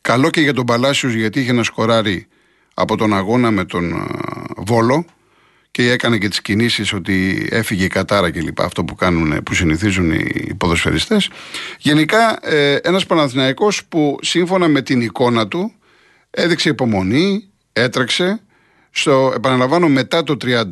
Καλό 0.00 0.30
και 0.30 0.40
για 0.40 0.52
τον 0.52 0.64
Παλάσιος 0.64 1.12
γιατί 1.12 1.40
είχε 1.40 1.50
ένα 1.50 1.62
σκοράρι 1.62 2.26
από 2.74 2.96
τον 2.96 3.14
αγώνα 3.14 3.50
με 3.50 3.64
τον 3.64 3.92
ε, 3.92 4.04
Βόλο 4.56 5.04
και 5.70 5.90
έκανε 5.90 6.18
και 6.18 6.28
τις 6.28 6.42
κινήσεις 6.42 6.92
ότι 6.92 7.48
έφυγε 7.50 7.84
η 7.84 7.88
κατάρα 7.88 8.30
και 8.30 8.40
λοιπά, 8.40 8.64
αυτό 8.64 8.84
που 8.84 8.94
κάνουν, 8.94 9.42
που 9.42 9.54
συνηθίζουν 9.54 10.10
οι 10.10 10.54
ποδοσφαιριστές. 10.58 11.30
Γενικά 11.78 12.38
ε, 12.42 12.74
ένας 12.74 13.06
Παναθηναϊκός 13.06 13.84
που 13.84 14.18
σύμφωνα 14.22 14.68
με 14.68 14.82
την 14.82 15.00
εικόνα 15.00 15.48
του 15.48 15.72
έδειξε 16.30 16.68
υπομονή, 16.68 17.48
έτρεξε, 17.72 18.40
στο, 18.90 19.32
επαναλαμβάνω 19.36 19.88
μετά 19.88 20.22
το 20.22 20.36
30 20.44 20.64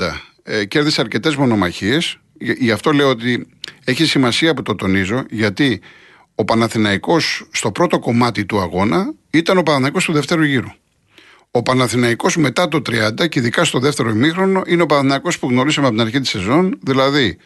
ε, 0.42 0.64
κέρδισε 0.64 1.00
αρκετές 1.00 1.36
μονομαχίες, 1.36 2.18
γι' 2.38 2.70
αυτό 2.70 2.92
λέω 2.92 3.08
ότι 3.08 3.46
έχει 3.84 4.06
σημασία 4.06 4.54
που 4.54 4.62
το 4.62 4.74
τονίζω, 4.74 5.24
γιατί 5.30 5.80
ο 6.34 6.44
Παναθηναϊκός 6.44 7.48
στο 7.52 7.72
πρώτο 7.72 7.98
κομμάτι 7.98 8.44
του 8.44 8.60
αγώνα 8.60 9.14
ήταν 9.30 9.58
ο 9.58 9.62
Παναθηναϊκός 9.62 10.04
του 10.04 10.12
δεύτερου 10.12 10.42
γύρου. 10.42 10.70
Ο 11.54 11.62
Παναθηναϊκός 11.62 12.36
μετά 12.36 12.68
το 12.68 12.82
30 12.86 13.28
και 13.28 13.38
ειδικά 13.38 13.64
στο 13.64 13.78
δεύτερο 13.78 14.10
ημίχρονο 14.10 14.62
είναι 14.66 14.82
ο 14.82 14.86
Παναθηναϊκός 14.86 15.38
που 15.38 15.48
γνωρίσαμε 15.48 15.86
από 15.86 15.96
την 15.96 16.04
αρχή 16.04 16.20
της 16.20 16.28
σεζόν, 16.28 16.78
δηλαδή 16.82 17.38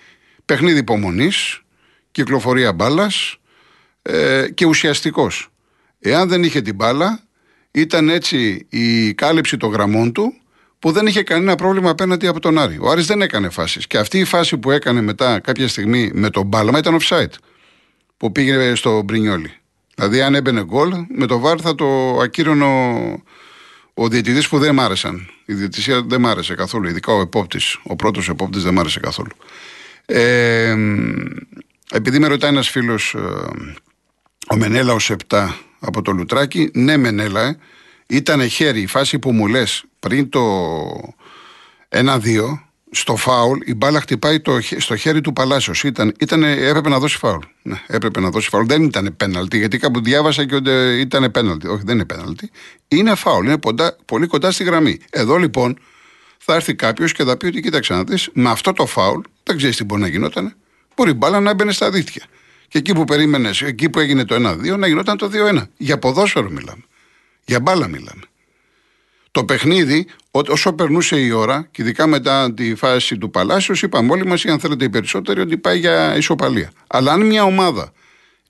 παιχνίδι 0.45 0.79
υπομονής, 0.79 1.63
κυκλοφορία 2.11 2.73
μπάλας 2.73 3.37
ε, 4.03 4.49
και 4.55 4.67
ουσιαστικός. 4.67 5.49
Εάν 5.99 6.29
δεν 6.29 6.43
είχε 6.43 6.61
την 6.61 6.75
μπάλα, 6.75 7.21
ήταν 7.71 8.09
έτσι 8.09 8.67
η 8.69 9.15
κάλυψη 9.15 9.57
των 9.57 9.71
γραμμών 9.71 10.13
του 10.13 10.33
που 10.79 10.93
δεν 10.93 11.07
είχε 11.07 11.23
κανένα 11.23 11.55
πρόβλημα 11.55 11.91
απέναντι 11.91 12.27
από 12.27 12.41
τον 12.41 12.59
Άρη. 12.59 12.79
Ο 12.81 12.91
Άρης 12.91 13.07
δεν 13.07 13.23
έκανε 13.23 13.49
φάσεις. 13.49 13.87
Και 13.87 13.99
αυτή 13.99 14.19
η 14.19 14.25
φάση 14.25 14.59
που 14.59 14.71
έκανε 14.71 15.01
μετά 15.01 15.41
κάποια 15.41 15.69
στιγμή 15.69 16.11
με 16.15 16.31
τον 16.31 16.47
μπάλαμα 16.47 16.79
ήταν 16.79 16.99
offside. 17.01 17.33
Που 18.17 18.33
πήγε 18.33 18.75
στο 18.75 19.03
Μπρινιόλι. 19.03 19.53
Δηλαδή, 19.95 20.21
αν 20.23 20.35
έμπαινε 20.35 20.65
γκολ, 20.65 20.93
με 21.09 21.27
το 21.27 21.39
βάρ 21.39 21.57
θα 21.63 21.75
το 21.75 22.19
ακύρωνο 22.21 23.03
ο 23.99 24.09
διαιτητής 24.09 24.49
που 24.49 24.59
δεν 24.59 24.75
μ' 24.75 24.81
άρεσαν. 24.81 25.31
Η 25.45 25.55
διαιτησία 25.55 26.03
δεν 26.03 26.21
μ' 26.21 26.27
άρεσε 26.27 26.55
καθόλου. 26.55 26.89
Ειδικά 26.89 27.13
ο 27.13 27.21
επόπτης. 27.21 27.79
Ο 27.83 27.97
πρώτος 27.97 28.29
επόπτης 28.29 28.63
δεν 28.63 28.75
μ' 28.75 28.79
άρεσε 28.79 29.01
καθόλου. 29.01 29.31
Ε, 30.07 30.77
επειδή 31.93 32.19
με 32.19 32.27
ρωτάει 32.27 32.51
ένας 32.51 32.69
φίλος, 32.69 33.15
ε, 33.15 33.19
ο 34.49 34.57
Μενέλα 34.57 34.93
ως 34.93 35.11
7 35.11 35.49
από 35.81 36.03
το 36.03 36.13
Λουτράκι, 36.13 36.71
ναι, 36.75 36.97
Μενέλα, 36.97 37.43
ε, 37.43 37.59
ήταν 38.07 38.49
χέρι. 38.49 38.81
Η 38.81 38.87
φάση 38.87 39.19
που 39.19 39.33
μου 39.33 39.47
λες 39.47 39.85
πριν 39.99 40.29
το 40.29 40.43
1-2, 41.89 42.66
στο 42.97 43.17
φάουλ 43.17 43.59
η 43.65 43.75
μπάλα 43.75 44.01
χτυπάει 44.01 44.41
το, 44.41 44.59
στο 44.79 44.97
χέρι 44.97 45.21
του 45.21 45.33
Παλάσιος. 45.33 45.85
Ήταν, 45.85 46.15
ήταν, 46.19 46.43
έπρεπε 46.43 46.89
να 46.89 46.99
δώσει 46.99 47.19
φάουλ. 47.19 47.39
Ναι, 47.63 47.83
έπρεπε 47.87 48.21
να 48.21 48.31
δώσει 48.31 48.49
φάουλ. 48.49 48.67
Δεν 48.67 48.83
ήταν 48.83 49.15
πέναλτι, 49.17 49.59
γιατί 49.59 49.79
κάπου 49.79 50.01
διάβασα 50.01 50.47
και 50.47 50.55
ότι 50.55 50.71
ήταν 51.01 51.31
πέναλτι. 51.31 51.69
Όχι, 51.69 51.83
δεν 51.85 51.95
είναι 51.95 52.05
πέναλτι. 52.05 52.51
Είναι 52.89 53.15
φάουλ. 53.15 53.47
Είναι 53.47 53.59
ποντά, 53.59 53.97
πολύ 54.05 54.27
κοντά 54.27 54.51
στη 54.51 54.65
γραμμή. 54.65 54.99
Εδώ 55.11 55.37
λοιπόν 55.37 55.79
θα 56.39 56.55
έρθει 56.55 56.75
κάποιος 56.75 57.13
και 57.13 57.25
θα 57.25 57.37
πει 57.37 57.47
ότι 57.47 57.61
κοίταξε 57.61 57.93
να 57.95 58.05
δεις, 58.05 58.31
με 58.33 58.51
αυτό 58.51 58.73
το 58.73 58.87
φάουλ 58.87 59.21
δεν 59.43 59.57
ξέρεις 59.57 59.77
τι 59.77 59.85
μπορεί 59.85 60.01
να 60.01 60.09
γινόταν. 60.09 60.55
Μπορεί 60.97 61.11
η 61.11 61.15
μπάλα 61.17 61.41
να 61.41 61.51
έμπαινε 61.51 61.73
στα 61.73 61.91
δίχτυα. 61.91 62.25
Και 62.69 62.79
εκεί 62.79 62.93
που 62.93 63.05
περίμενες, 63.05 63.63
εκεί 63.63 63.91
που 63.91 63.99
έγινε 63.99 64.25
το 64.25 64.35
1-2, 64.35 64.79
να 64.79 64.87
γινόταν 64.87 65.17
το 65.17 65.31
2-1. 65.33 65.63
Για 65.77 65.99
ποδόσφαιρο 65.99 66.51
μιλάμε. 66.51 66.83
Για 67.45 67.61
μπάλα 67.61 67.89
μιλάμε. 67.89 68.23
Το 69.37 69.45
παιχνίδι, 69.45 70.07
όσο 70.31 70.73
περνούσε 70.73 71.17
η 71.21 71.31
ώρα, 71.31 71.69
και 71.71 71.83
ειδικά 71.83 72.07
μετά 72.07 72.55
τη 72.55 72.75
φάση 72.75 73.19
του 73.19 73.31
Παλάσιος, 73.31 73.83
είπαμε 73.83 74.13
όλοι 74.13 74.27
μας, 74.27 74.45
αν 74.45 74.61
θέλετε 74.61 74.85
οι 74.85 74.89
περισσότεροι, 74.89 75.41
ότι 75.41 75.59
πάει 75.59 75.79
για 75.79 76.17
ισοπαλία. 76.17 76.71
Αλλά 76.87 77.13
αν 77.13 77.27
μια 77.27 77.45
ομάδα 77.45 77.93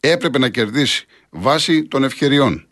έπρεπε 0.01 0.39
να 0.39 0.49
κερδίσει 0.49 1.07
βάσει 1.31 1.85
των 1.85 2.05
ευκαιριών, 2.05 2.67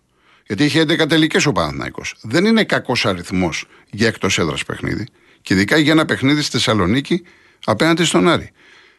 γιατί 0.47 0.65
είχε 0.65 0.81
11 0.81 1.09
τελικές 1.09 1.47
ο 1.47 1.53
Παναθναϊκό, 1.53 2.03
δεν 2.23 2.45
είναι 2.45 2.65
κακός 2.65 3.07
αριθμός 3.07 3.67
για 3.91 4.07
εκτός 4.07 4.39
έδρας 4.39 4.65
παιχνίδι, 4.65 5.07
και 5.43 5.55
ειδικά 5.55 5.79
για 5.79 5.93
ένα 5.93 6.05
παιχνίδι 6.05 6.43
στη 6.43 6.51
Θεσσαλονίκη 6.51 7.23
απέναντι 7.65 8.05
στον 8.05 8.29
Άρη. 8.29 8.51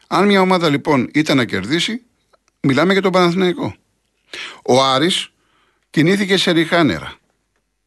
Αν 0.06 0.26
μια 0.26 0.40
ομάδα 0.40 0.68
λοιπόν 0.68 1.10
ήταν 1.14 1.36
να 1.36 1.44
κερδίσει, 1.44 2.02
μιλάμε 2.60 2.92
για 2.92 3.02
τον 3.02 3.12
Παναθηναϊκό. 3.12 3.74
Ο 4.62 4.82
Άρης 4.82 5.28
κινήθηκε 5.90 6.36
σε 6.36 6.50
ριχάνερα 6.50 7.16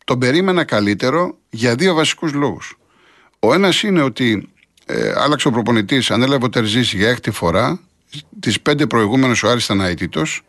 τον 0.09 0.19
περίμενα 0.19 0.63
καλύτερο 0.63 1.37
για 1.49 1.75
δύο 1.75 1.93
βασικούς 1.93 2.33
λόγους. 2.33 2.77
Ο 3.39 3.53
ένας 3.53 3.83
είναι 3.83 4.01
ότι 4.01 4.49
ε, 4.85 5.13
άλλαξε 5.15 5.47
ο 5.47 5.51
προπονητής, 5.51 6.11
ανέλαβε 6.11 6.45
ο 6.45 6.49
Τερζής 6.49 6.93
για 6.93 7.09
έκτη 7.09 7.31
φορά, 7.31 7.79
τις 8.39 8.61
πέντε 8.61 8.87
προηγούμενες 8.87 9.43
ο 9.43 9.49
Άρης 9.49 9.63
ήταν 9.63 9.81
αίτητος, 9.81 10.41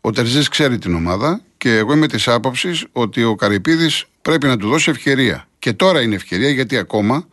ο 0.00 0.10
Τερζής 0.10 0.48
ξέρει 0.48 0.78
την 0.78 0.94
ομάδα 0.94 1.40
και 1.58 1.76
εγώ 1.76 1.92
είμαι 1.92 2.06
της 2.06 2.28
άποψης 2.28 2.86
ότι 2.92 3.22
ο 3.22 3.34
Καρυπίδης 3.34 4.04
πρέπει 4.22 4.46
να 4.46 4.56
του 4.56 4.68
δώσει 4.68 4.90
ευκαιρία. 4.90 5.48
Και 5.58 5.72
τώρα 5.72 6.02
είναι 6.02 6.14
ευκαιρία 6.14 6.50
γιατί 6.50 6.76
ακόμα 6.76 7.26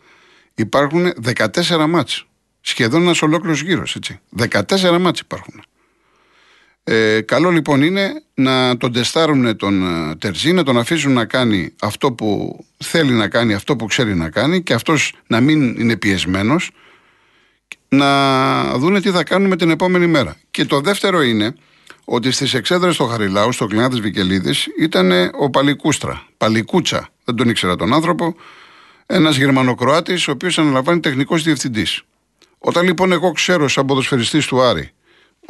υπάρχουν 0.55 1.13
14 1.35 1.85
μάτς. 1.89 2.25
Σχεδόν 2.61 3.01
ένας 3.01 3.21
ολόκληρος 3.21 3.61
γύρος, 3.61 3.95
έτσι. 3.95 4.19
14 4.37 4.97
μάτς 4.99 5.19
υπάρχουν. 5.19 5.63
Ε, 6.91 7.21
καλό 7.21 7.49
λοιπόν 7.49 7.81
είναι 7.81 8.23
να 8.33 8.77
τον 8.77 8.91
τεστάρουν 8.91 9.55
τον 9.55 10.09
ε, 10.09 10.15
Τερζή, 10.15 10.51
να 10.51 10.63
τον 10.63 10.77
αφήσουν 10.77 11.13
να 11.13 11.25
κάνει 11.25 11.73
αυτό 11.81 12.11
που 12.11 12.59
θέλει 12.77 13.11
να 13.11 13.27
κάνει, 13.27 13.53
αυτό 13.53 13.75
που 13.75 13.85
ξέρει 13.85 14.15
να 14.15 14.29
κάνει 14.29 14.63
και 14.63 14.73
αυτός 14.73 15.13
να 15.27 15.39
μην 15.39 15.79
είναι 15.79 15.97
πιεσμένος 15.97 16.71
να 17.89 18.77
δούνε 18.77 19.01
τι 19.01 19.09
θα 19.09 19.23
κάνουν 19.23 19.47
με 19.47 19.55
την 19.55 19.69
επόμενη 19.69 20.07
μέρα. 20.07 20.37
Και 20.51 20.65
το 20.65 20.81
δεύτερο 20.81 21.21
είναι 21.21 21.55
ότι 22.05 22.31
στις 22.31 22.53
εξέδρες 22.53 22.97
του 22.97 23.07
Χαριλάου, 23.07 23.51
στο 23.51 23.65
κλινά 23.65 23.89
τη 23.89 23.99
Βικελίδης, 24.01 24.67
ήταν 24.79 25.11
ο 25.39 25.49
Παλικούστρα. 25.49 26.27
Παλικούτσα, 26.37 27.09
δεν 27.23 27.35
τον 27.35 27.49
ήξερα 27.49 27.75
τον 27.75 27.93
άνθρωπο. 27.93 28.35
Ένας 29.05 29.37
Γερμανοκροάτης, 29.37 30.27
ο 30.27 30.31
οποίος 30.31 30.59
αναλαμβάνει 30.59 30.99
τεχνικός 30.99 31.43
διευθυντής. 31.43 32.01
Όταν 32.57 32.85
λοιπόν 32.85 33.11
εγώ 33.11 33.31
ξέρω, 33.31 33.67
σαν 33.67 33.85
ποδοσφαιριστής 33.85 34.45
του 34.45 34.61
Άρη, 34.61 34.91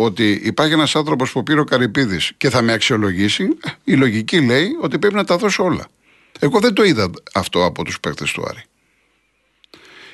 ότι 0.01 0.41
υπάρχει 0.43 0.73
ένας 0.73 0.95
άνθρωπος 0.95 1.31
που 1.31 1.43
πήρε 1.43 1.59
ο 1.59 1.63
Καρυπίδης 1.63 2.31
και 2.37 2.49
θα 2.49 2.61
με 2.61 2.73
αξιολογήσει, 2.73 3.47
η 3.83 3.93
λογική 3.93 4.41
λέει 4.41 4.69
ότι 4.81 4.99
πρέπει 4.99 5.15
να 5.15 5.23
τα 5.23 5.37
δώσω 5.37 5.63
όλα. 5.63 5.87
Εγώ 6.39 6.59
δεν 6.59 6.73
το 6.73 6.83
είδα 6.83 7.09
αυτό 7.33 7.65
από 7.65 7.83
τους 7.83 7.99
παίκτες 7.99 8.31
του 8.31 8.43
Άρη. 8.49 8.63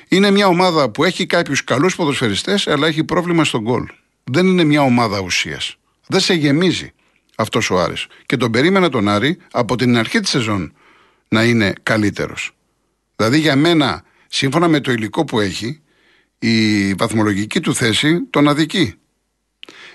Είναι 0.08 0.30
μια 0.30 0.46
ομάδα 0.46 0.90
που 0.90 1.04
έχει 1.04 1.26
κάποιους 1.26 1.64
καλούς 1.64 1.96
ποδοσφαιριστές, 1.96 2.66
αλλά 2.66 2.86
έχει 2.86 3.04
πρόβλημα 3.04 3.44
στον 3.44 3.60
γκολ. 3.60 3.88
Δεν 4.24 4.46
είναι 4.46 4.64
μια 4.64 4.82
ομάδα 4.82 5.20
ουσίας. 5.20 5.76
Δεν 6.06 6.20
σε 6.20 6.34
γεμίζει 6.34 6.92
αυτός 7.36 7.70
ο 7.70 7.80
Άρης. 7.80 8.06
Και 8.26 8.36
τον 8.36 8.50
περίμενα 8.50 8.88
τον 8.88 9.08
Άρη 9.08 9.38
από 9.50 9.76
την 9.76 9.96
αρχή 9.96 10.20
της 10.20 10.30
σεζόν 10.30 10.72
να 11.28 11.44
είναι 11.44 11.72
καλύτερος. 11.82 12.56
Δηλαδή 13.16 13.38
για 13.38 13.56
μένα, 13.56 14.02
σύμφωνα 14.26 14.68
με 14.68 14.80
το 14.80 14.92
υλικό 14.92 15.24
που 15.24 15.40
έχει, 15.40 15.80
η 16.38 16.94
βαθμολογική 16.94 17.60
του 17.60 17.74
θέση 17.74 18.20
τον 18.30 18.48
αδικεί. 18.48 18.94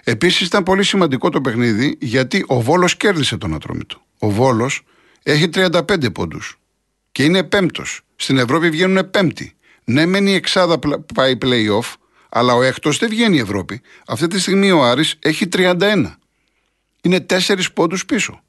Επίσης 0.04 0.48
ήταν 0.48 0.64
πολύ 0.64 0.84
σημαντικό 0.84 1.30
το 1.30 1.42
παιχνίδι 1.42 1.98
γιατί 2.02 2.44
ο 2.48 2.62
Βόλος 2.62 2.98
κέρδισε 2.98 3.38
τον 3.38 3.54
Ατρόμητο. 3.54 4.02
Ο 4.20 4.30
Βόλος 4.30 4.82
έχει 5.24 5.50
35 5.54 6.14
πόντους 6.14 6.60
και 7.12 7.24
είναι 7.24 7.44
πέμπτος. 7.44 8.02
Στην 8.16 8.38
Ευρώπη 8.38 8.70
βγαίνουν 8.70 9.10
πέμπτοι. 9.12 9.54
Ναι, 9.84 10.06
μένει 10.06 10.32
η 10.32 10.34
εξάδα 10.34 10.80
πάει 11.14 11.38
playoff, 11.42 11.94
αλλά 12.30 12.54
ο 12.54 12.62
έκτος 12.62 12.98
δεν 12.98 13.10
βγαίνει 13.10 13.36
η 13.36 13.40
Ευρώπη. 13.40 13.82
Αυτή 14.08 14.28
τη 14.28 14.40
στιγμή 14.40 14.72
ο 14.72 14.84
Άρης 14.84 15.16
έχει 15.20 15.48
31. 15.54 16.16
Είναι 17.02 17.20
4 17.20 17.72
πόντους 17.74 18.06
πίσω. 18.06 18.42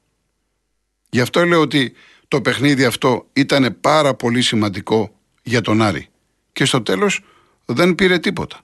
Γι' 1.09 1.21
αυτό 1.21 1.45
λέω 1.45 1.61
ότι 1.61 1.93
το 2.27 2.41
παιχνίδι 2.41 2.85
αυτό 2.85 3.27
ήταν 3.33 3.77
πάρα 3.81 4.13
πολύ 4.13 4.41
σημαντικό 4.41 5.15
για 5.43 5.61
τον 5.61 5.81
Άρη. 5.81 6.07
Και 6.53 6.65
στο 6.65 6.81
τέλος 6.81 7.21
δεν 7.65 7.95
πήρε 7.95 8.19
τίποτα. 8.19 8.61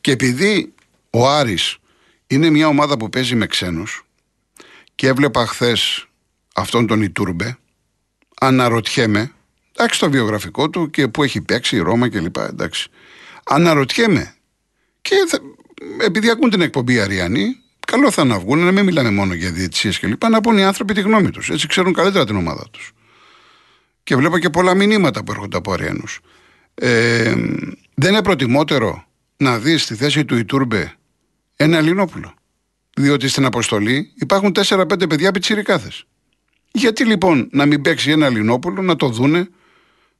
Και 0.00 0.10
επειδή 0.10 0.74
ο 1.10 1.28
Άρης 1.28 1.78
είναι 2.34 2.50
μια 2.50 2.68
ομάδα 2.68 2.96
που 2.96 3.08
παίζει 3.08 3.34
με 3.34 3.46
ξένους 3.46 4.04
και 4.94 5.06
έβλεπα 5.06 5.46
χθες 5.46 6.06
αυτόν 6.54 6.86
τον 6.86 7.02
Ιτούρμπε, 7.02 7.58
αναρωτιέμαι, 8.40 9.32
εντάξει 9.76 10.00
το 10.00 10.10
βιογραφικό 10.10 10.70
του 10.70 10.90
και 10.90 11.08
που 11.08 11.22
έχει 11.22 11.40
παίξει 11.40 11.76
η 11.76 11.78
Ρώμα 11.78 12.08
κλπ. 12.08 12.36
Εντάξει. 12.36 12.90
Αναρωτιέμαι 13.44 14.34
και 15.02 15.14
θα, 15.28 15.38
επειδή 16.00 16.30
ακούν 16.30 16.50
την 16.50 16.60
εκπομπή 16.60 17.00
Αριανή, 17.00 17.56
καλό 17.86 18.10
θα 18.10 18.24
να 18.24 18.38
βγουν, 18.38 18.58
να 18.58 18.72
μην 18.72 18.84
μιλάνε 18.84 19.10
μόνο 19.10 19.34
για 19.34 19.50
διαιτησίες 19.50 19.98
κλπ. 19.98 20.24
Να 20.24 20.40
πούν 20.40 20.58
οι 20.58 20.64
άνθρωποι 20.64 20.94
τη 20.94 21.00
γνώμη 21.00 21.30
τους. 21.30 21.50
Έτσι 21.50 21.66
ξέρουν 21.66 21.92
καλύτερα 21.92 22.24
την 22.24 22.36
ομάδα 22.36 22.66
τους. 22.70 22.92
Και 24.02 24.16
βλέπω 24.16 24.38
και 24.38 24.50
πολλά 24.50 24.74
μηνύματα 24.74 25.24
που 25.24 25.32
έρχονται 25.32 25.56
από 25.56 25.72
Αριανούς. 25.72 26.20
Ε, 26.74 27.34
δεν 27.94 28.12
είναι 28.12 28.22
προτιμότερο 28.22 29.04
να 29.36 29.58
δεις 29.58 29.82
στη 29.82 29.94
θέση 29.94 30.24
του 30.24 30.36
Ιτούρμπε 30.36 30.96
ένα 31.56 31.78
Ελληνόπουλο. 31.78 32.34
Διότι 32.96 33.28
στην 33.28 33.44
αποστολή 33.44 34.12
υπάρχουν 34.14 34.54
4-5 34.64 35.08
παιδιά 35.08 35.32
πιτσιρικάθε. 35.32 35.90
Γιατί 36.72 37.04
λοιπόν 37.04 37.48
να 37.52 37.66
μην 37.66 37.82
παίξει 37.82 38.10
ένα 38.10 38.26
Ελληνόπουλο, 38.26 38.82
να 38.82 38.96
το 38.96 39.08
δούνε, 39.08 39.48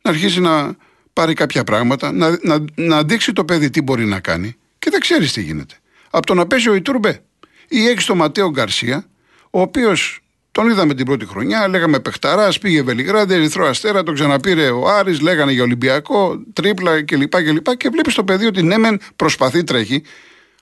να 0.03 0.11
αρχίσει 0.11 0.41
να 0.41 0.77
πάρει 1.13 1.35
κάποια 1.35 1.65
πράγματα, 1.65 2.13
να, 2.13 2.39
να, 2.43 2.65
να 2.75 3.03
δείξει 3.03 3.33
το 3.33 3.45
παιδί 3.45 3.71
τι 3.71 3.83
μπορεί 3.83 4.05
να 4.05 4.21
κάνει 4.21 4.57
και 4.79 4.91
δεν 4.91 5.01
ξέρεις 5.01 5.33
τι 5.33 5.43
γίνεται. 5.43 5.75
Από 6.11 6.27
το 6.27 6.35
να 6.35 6.47
παίζει 6.47 6.69
ο 6.69 6.75
Ιτούρμπε 6.75 7.23
ή 7.69 7.87
έχει 7.87 8.07
τον 8.07 8.17
Ματέο 8.17 8.51
Γκαρσία, 8.51 9.07
ο 9.51 9.61
οποίος 9.61 10.23
τον 10.53 10.71
είδαμε 10.71 10.95
την 10.95 11.05
πρώτη 11.05 11.27
χρονιά, 11.27 11.69
λέγαμε 11.69 12.01
Πεχταράς, 12.01 12.59
πήγε 12.59 12.83
Βελιγράδι, 12.83 13.35
Ερυθρό 13.35 13.67
Αστέρα, 13.67 14.03
τον 14.03 14.15
ξαναπήρε 14.15 14.71
ο 14.71 14.89
Άρης, 14.89 15.21
λέγανε 15.21 15.53
για 15.53 15.63
Ολυμπιακό, 15.63 16.43
τρίπλα 16.53 17.05
κλπ. 17.05 17.37
Και, 17.37 17.53
και, 17.63 17.75
και 17.77 17.89
βλέπεις 17.89 18.15
το 18.15 18.25
παιδί 18.25 18.47
ότι 18.47 18.63
ναι, 18.63 18.79
μεν 18.79 19.01
προσπαθεί, 19.17 19.65
τρέχει, 19.65 20.03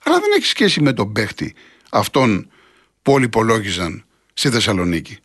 αλλά 0.04 0.20
δεν 0.20 0.30
έχει 0.36 0.46
σχέση 0.46 0.80
με 0.80 0.92
τον 0.92 1.12
παίχτη 1.12 1.54
αυτόν 1.90 2.50
που 3.02 3.12
όλοι 3.12 3.24
υπολόγιζαν 3.24 4.04
στη 4.32 4.50
Θεσσαλονίκη. 4.50 5.18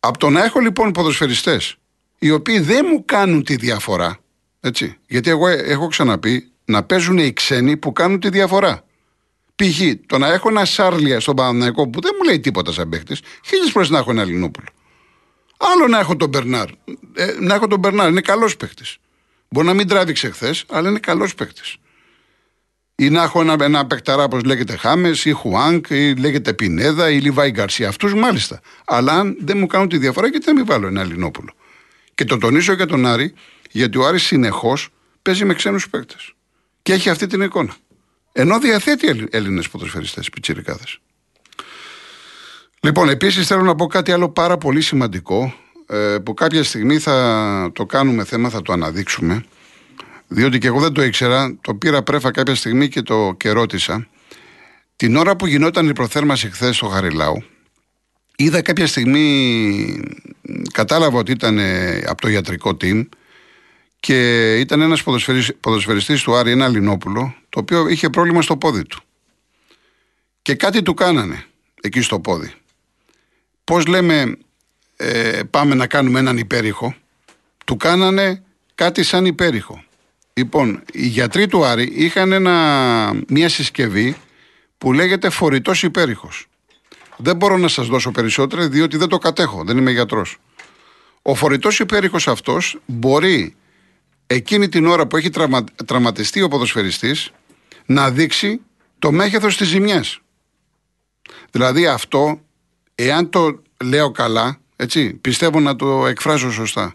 Από 0.00 0.18
το 0.18 0.30
να 0.30 0.44
έχω 0.44 0.60
λοιπόν 0.60 0.92
ποδοσφαιριστές 0.92 1.76
οι 2.18 2.30
οποίοι 2.30 2.60
δεν 2.60 2.86
μου 2.90 3.04
κάνουν 3.04 3.44
τη 3.44 3.56
διαφορά, 3.56 4.18
έτσι, 4.60 4.98
γιατί 5.06 5.30
εγώ 5.30 5.48
έχω 5.48 5.86
ξαναπεί 5.86 6.52
να 6.64 6.82
παίζουν 6.82 7.18
οι 7.18 7.32
ξένοι 7.32 7.76
που 7.76 7.92
κάνουν 7.92 8.20
τη 8.20 8.28
διαφορά. 8.28 8.84
Π.χ. 9.56 9.80
το 10.06 10.18
να 10.18 10.32
έχω 10.32 10.48
ένα 10.48 10.64
Σάρλια 10.64 11.20
στον 11.20 11.36
Παναναναϊκό 11.36 11.88
που 11.88 12.00
δεν 12.00 12.10
μου 12.18 12.24
λέει 12.24 12.40
τίποτα 12.40 12.72
σαν 12.72 12.88
παίχτης, 12.88 13.20
χίλιες 13.44 13.70
φορές 13.70 13.90
να 13.90 13.98
έχω 13.98 14.10
ένα 14.10 14.22
Ελληνόπουλο. 14.22 14.66
Άλλο 15.56 15.88
να 15.88 15.98
έχω 15.98 16.16
τον 16.16 16.28
Μπερνάρ. 16.28 16.68
Ε, 17.14 17.34
να 17.40 17.54
έχω 17.54 17.66
τον 17.66 17.78
Μπερνάρ, 17.78 18.08
είναι 18.08 18.20
καλός 18.20 18.56
παίχτης. 18.56 18.96
Μπορεί 19.48 19.66
να 19.66 19.74
μην 19.74 19.88
τράβηξε 19.88 20.30
χθες, 20.30 20.64
αλλά 20.68 20.88
είναι 20.88 20.98
καλός 20.98 21.34
παίχτης. 21.34 21.76
Ή 22.96 23.10
να 23.10 23.22
έχω 23.22 23.40
ένα, 23.40 23.56
ένα 23.60 23.86
παικταρά, 23.86 24.22
όπως 24.24 24.42
λέγεται 24.42 24.76
Χάμες, 24.76 25.24
ή 25.24 25.30
Χουάνκ, 25.32 25.86
ή 25.90 26.14
λέγεται 26.14 26.52
Πινέδα, 26.52 27.10
ή 27.10 27.18
Λιβάη 27.18 27.50
Γκαρσία. 27.50 27.88
Αυτούς 27.88 28.14
μάλιστα. 28.14 28.60
Αλλά 28.84 29.12
αν 29.12 29.36
δεν 29.40 29.58
μου 29.58 29.66
κάνουν 29.66 29.88
τη 29.88 29.98
διαφορά, 29.98 30.26
γιατί 30.26 30.44
δεν 30.44 30.54
μην 30.54 30.66
βάλω 30.66 30.86
ένα 30.86 31.00
Ελληνόπουλο. 31.00 31.52
Και 32.14 32.24
το 32.24 32.38
τονίζω 32.38 32.72
για 32.72 32.86
τον 32.86 33.06
Άρη, 33.06 33.34
γιατί 33.70 33.98
ο 33.98 34.06
Άρης 34.06 34.22
συνεχώς 34.22 34.88
παίζει 35.22 35.44
με 35.44 35.54
ξένους 35.54 35.88
παίκτες. 35.88 36.34
Και 36.82 36.92
έχει 36.92 37.10
αυτή 37.10 37.26
την 37.26 37.40
εικόνα. 37.40 37.74
Ενώ 38.32 38.58
διαθέτει 38.58 39.26
Έλληνες 39.30 39.68
ποδοσφαιριστές, 39.68 40.30
πιτσιρικάδες. 40.30 40.98
Λοιπόν, 42.80 43.08
επίσης 43.08 43.46
θέλω 43.46 43.62
να 43.62 43.74
πω 43.74 43.86
κάτι 43.86 44.12
άλλο 44.12 44.28
πάρα 44.28 44.58
πολύ 44.58 44.80
σημαντικό 44.80 45.54
ε, 45.86 46.16
που 46.24 46.34
κάποια 46.34 46.64
στιγμή 46.64 46.98
θα 46.98 47.70
το 47.74 47.86
κάνουμε 47.86 48.24
θέμα, 48.24 48.48
θα 48.48 48.62
το 48.62 48.72
αναδείξουμε. 48.72 49.44
Διότι 50.28 50.58
και 50.58 50.66
εγώ 50.66 50.80
δεν 50.80 50.92
το 50.92 51.02
ήξερα, 51.02 51.58
το 51.60 51.74
πήρα 51.74 52.02
πρέφα 52.02 52.30
κάποια 52.30 52.54
στιγμή 52.54 52.88
και 52.88 53.02
το 53.02 53.34
και 53.36 53.50
ρώτησα. 53.50 54.08
Την 54.96 55.16
ώρα 55.16 55.36
που 55.36 55.46
γινόταν 55.46 55.88
η 55.88 55.92
προθέρμαση 55.92 56.50
χθες 56.50 56.76
στο 56.76 56.86
Χαριλάου, 56.86 57.44
είδα 58.36 58.62
κάποια 58.62 58.86
στιγμή, 58.86 60.00
κατάλαβα 60.72 61.18
ότι 61.18 61.32
ήταν 61.32 61.58
ε, 61.58 62.02
από 62.06 62.20
το 62.20 62.28
ιατρικό 62.28 62.76
team 62.80 63.08
και 64.00 64.54
ήταν 64.58 64.80
ένας 64.80 65.02
ποδοσφαιριστής 65.60 66.22
του 66.22 66.34
Άρη, 66.34 66.50
ένα 66.50 66.68
Λινόπουλο, 66.68 67.34
το 67.48 67.60
οποίο 67.60 67.88
είχε 67.88 68.10
πρόβλημα 68.10 68.42
στο 68.42 68.56
πόδι 68.56 68.84
του. 68.84 69.02
Και 70.42 70.54
κάτι 70.54 70.82
του 70.82 70.94
κάνανε 70.94 71.44
εκεί 71.80 72.00
στο 72.00 72.20
πόδι. 72.20 72.52
Πώς 73.64 73.86
λέμε 73.86 74.36
ε, 74.96 75.40
πάμε 75.50 75.74
να 75.74 75.86
κάνουμε 75.86 76.18
έναν 76.18 76.38
υπέρηχο, 76.38 76.94
του 77.64 77.76
κάνανε 77.76 78.42
κάτι 78.74 79.02
σαν 79.02 79.26
υπέρηχο. 79.26 79.84
Λοιπόν, 80.36 80.82
οι 80.92 81.06
γιατροί 81.06 81.46
του 81.46 81.64
Άρη 81.64 81.92
είχαν 81.94 82.32
ένα, 82.32 83.14
μια 83.28 83.48
συσκευή 83.48 84.16
που 84.78 84.92
λέγεται 84.92 85.30
φορητός 85.30 85.82
υπέρηχος. 85.82 86.46
Δεν 87.16 87.36
μπορώ 87.36 87.56
να 87.56 87.68
σας 87.68 87.86
δώσω 87.86 88.10
περισσότερα 88.10 88.68
διότι 88.68 88.96
δεν 88.96 89.08
το 89.08 89.18
κατέχω, 89.18 89.64
δεν 89.64 89.78
είμαι 89.78 89.90
γιατρός. 89.90 90.38
Ο 91.22 91.34
φορητός 91.34 91.78
υπέρηχος 91.78 92.28
αυτός 92.28 92.78
μπορεί 92.86 93.56
εκείνη 94.26 94.68
την 94.68 94.86
ώρα 94.86 95.06
που 95.06 95.16
έχει 95.16 95.30
τραυμα, 95.30 95.64
τραυματιστεί 95.86 96.42
ο 96.42 96.48
ποδοσφαιριστής 96.48 97.30
να 97.86 98.10
δείξει 98.10 98.60
το 98.98 99.12
μέγεθος 99.12 99.56
της 99.56 99.68
ζημιάς. 99.68 100.20
Δηλαδή 101.50 101.86
αυτό, 101.86 102.40
εάν 102.94 103.30
το 103.30 103.62
λέω 103.84 104.10
καλά, 104.10 104.60
έτσι, 104.76 105.14
πιστεύω 105.14 105.60
να 105.60 105.76
το 105.76 106.06
εκφράσω 106.06 106.52
σωστά, 106.52 106.94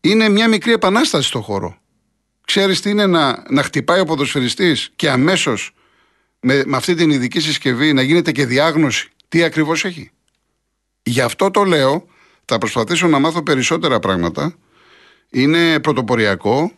είναι 0.00 0.28
μια 0.28 0.48
μικρή 0.48 0.72
επανάσταση 0.72 1.28
στο 1.28 1.40
χώρο. 1.40 1.78
Ξέρεις 2.46 2.80
τι 2.80 2.90
είναι 2.90 3.06
να, 3.06 3.44
να 3.50 3.62
χτυπάει 3.62 4.00
ο 4.00 4.04
ποδοσφαιριστής 4.04 4.90
και 4.96 5.10
αμέσως 5.10 5.74
με, 6.40 6.62
με 6.66 6.76
αυτή 6.76 6.94
την 6.94 7.10
ειδική 7.10 7.40
συσκευή 7.40 7.92
να 7.92 8.02
γίνεται 8.02 8.32
και 8.32 8.46
διάγνωση 8.46 9.08
τι 9.28 9.42
ακριβώς 9.42 9.84
έχει. 9.84 10.10
Γι' 11.02 11.20
αυτό 11.20 11.50
το 11.50 11.64
λέω, 11.64 12.06
θα 12.44 12.58
προσπαθήσω 12.58 13.06
να 13.06 13.18
μάθω 13.18 13.42
περισσότερα 13.42 13.98
πράγματα 13.98 14.56
είναι 15.30 15.80
πρωτοποριακό 15.80 16.72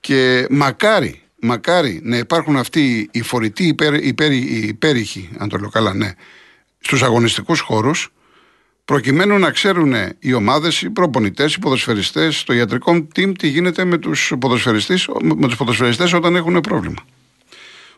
και 0.00 0.46
μακάρι, 0.50 1.22
μακάρι 1.40 2.00
να 2.02 2.16
υπάρχουν 2.16 2.56
αυτοί 2.56 3.08
οι 3.12 3.22
φορητοί 3.22 3.66
υπέρ, 3.66 3.94
υπέρ, 3.94 4.32
υπέρηχοι, 4.32 5.30
αν 5.38 5.48
το 5.48 5.56
λέω 5.56 5.68
καλά, 5.68 5.94
ναι, 5.94 6.12
στους 6.80 7.02
αγωνιστικούς 7.02 7.60
χώρους, 7.60 8.12
προκειμένου 8.86 9.38
να 9.38 9.50
ξέρουν 9.50 9.94
οι 10.18 10.32
ομάδες, 10.32 10.82
οι 10.82 10.90
προπονητές, 10.90 11.54
οι 11.54 11.58
ποδοσφαιριστές, 11.58 12.44
το 12.44 12.52
ιατρικό 12.52 13.08
team 13.16 13.32
τι 13.38 13.48
γίνεται 13.48 13.84
με 13.84 13.98
τους 13.98 14.32
ποδοσφαιριστές, 14.40 15.08
με 15.22 15.46
τους 15.46 15.56
ποδοσφαιριστές 15.56 16.12
όταν 16.12 16.36
έχουν 16.36 16.60
πρόβλημα. 16.60 17.04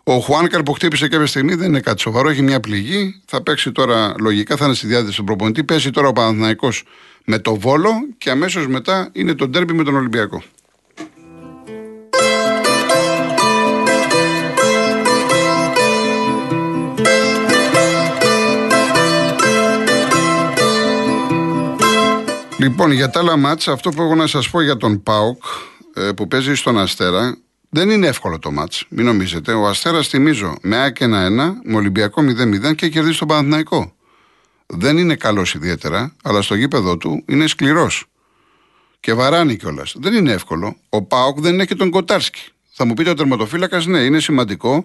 Ο 0.02 0.18
Χουάνκαρ 0.18 0.62
που 0.62 0.72
χτύπησε 0.72 1.08
κάποια 1.08 1.26
στιγμή 1.26 1.54
δεν 1.54 1.68
είναι 1.68 1.80
κάτι 1.80 2.00
σοβαρό, 2.00 2.28
έχει 2.28 2.42
μια 2.42 2.60
πληγή. 2.60 3.20
Θα 3.26 3.42
παίξει 3.42 3.72
τώρα 3.72 4.14
λογικά, 4.20 4.56
θα 4.56 4.64
είναι 4.64 4.74
στη 4.74 4.86
διάθεση 4.86 5.16
του 5.16 5.24
προπονητή. 5.24 5.64
Παίζει 5.64 5.90
τώρα 5.90 6.08
ο 6.08 6.12
Παναθηναϊκός 6.12 6.84
με 7.24 7.38
το 7.38 7.54
Βόλο 7.56 7.90
και 8.18 8.30
αμέσως 8.30 8.66
μετά 8.66 9.10
είναι 9.12 9.34
το 9.34 9.48
ντέρμπι 9.48 9.72
με 9.72 9.84
τον 9.84 9.96
Ολυμπιακό. 9.96 10.42
Λοιπόν, 22.68 22.90
για 22.90 23.10
τα 23.10 23.20
άλλα 23.20 23.36
μάτς, 23.36 23.68
αυτό 23.68 23.90
που 23.90 24.02
έχω 24.02 24.14
να 24.14 24.26
σας 24.26 24.50
πω 24.50 24.60
για 24.60 24.76
τον 24.76 25.02
ΠΑΟΚ 25.02 25.42
ε, 25.94 26.12
που 26.12 26.28
παίζει 26.28 26.54
στον 26.54 26.78
Αστέρα, 26.78 27.36
δεν 27.68 27.90
είναι 27.90 28.06
εύκολο 28.06 28.38
το 28.38 28.50
μάτς, 28.50 28.84
μην 28.88 29.04
νομίζετε. 29.04 29.52
Ο 29.52 29.66
Αστέρας, 29.66 30.08
θυμίζω, 30.08 30.54
με 30.62 30.76
ΑΕΚ 30.76 30.96
1-1, 31.00 31.06
με 31.64 31.76
Ολυμπιακό 31.76 32.22
0-0 32.22 32.74
και 32.74 32.88
κερδίζει 32.88 33.18
τον 33.18 33.28
Παναθηναϊκό. 33.28 33.92
Δεν 34.66 34.98
είναι 34.98 35.14
καλός 35.14 35.54
ιδιαίτερα, 35.54 36.16
αλλά 36.22 36.42
στο 36.42 36.54
γήπεδο 36.54 36.96
του 36.96 37.24
είναι 37.28 37.46
σκληρός. 37.46 38.04
Και 39.00 39.12
βαράνει 39.14 39.56
κιόλας. 39.56 39.94
Δεν 39.98 40.14
είναι 40.14 40.32
εύκολο. 40.32 40.76
Ο 40.88 41.02
ΠΑΟΚ 41.02 41.40
δεν 41.40 41.60
έχει 41.60 41.76
τον 41.76 41.90
Κοτάρσκι. 41.90 42.40
Θα 42.72 42.84
μου 42.84 42.94
πείτε 42.94 43.10
ο 43.10 43.14
τερματοφύλακας, 43.14 43.86
ναι, 43.86 43.98
είναι 43.98 44.20
σημαντικό 44.20 44.84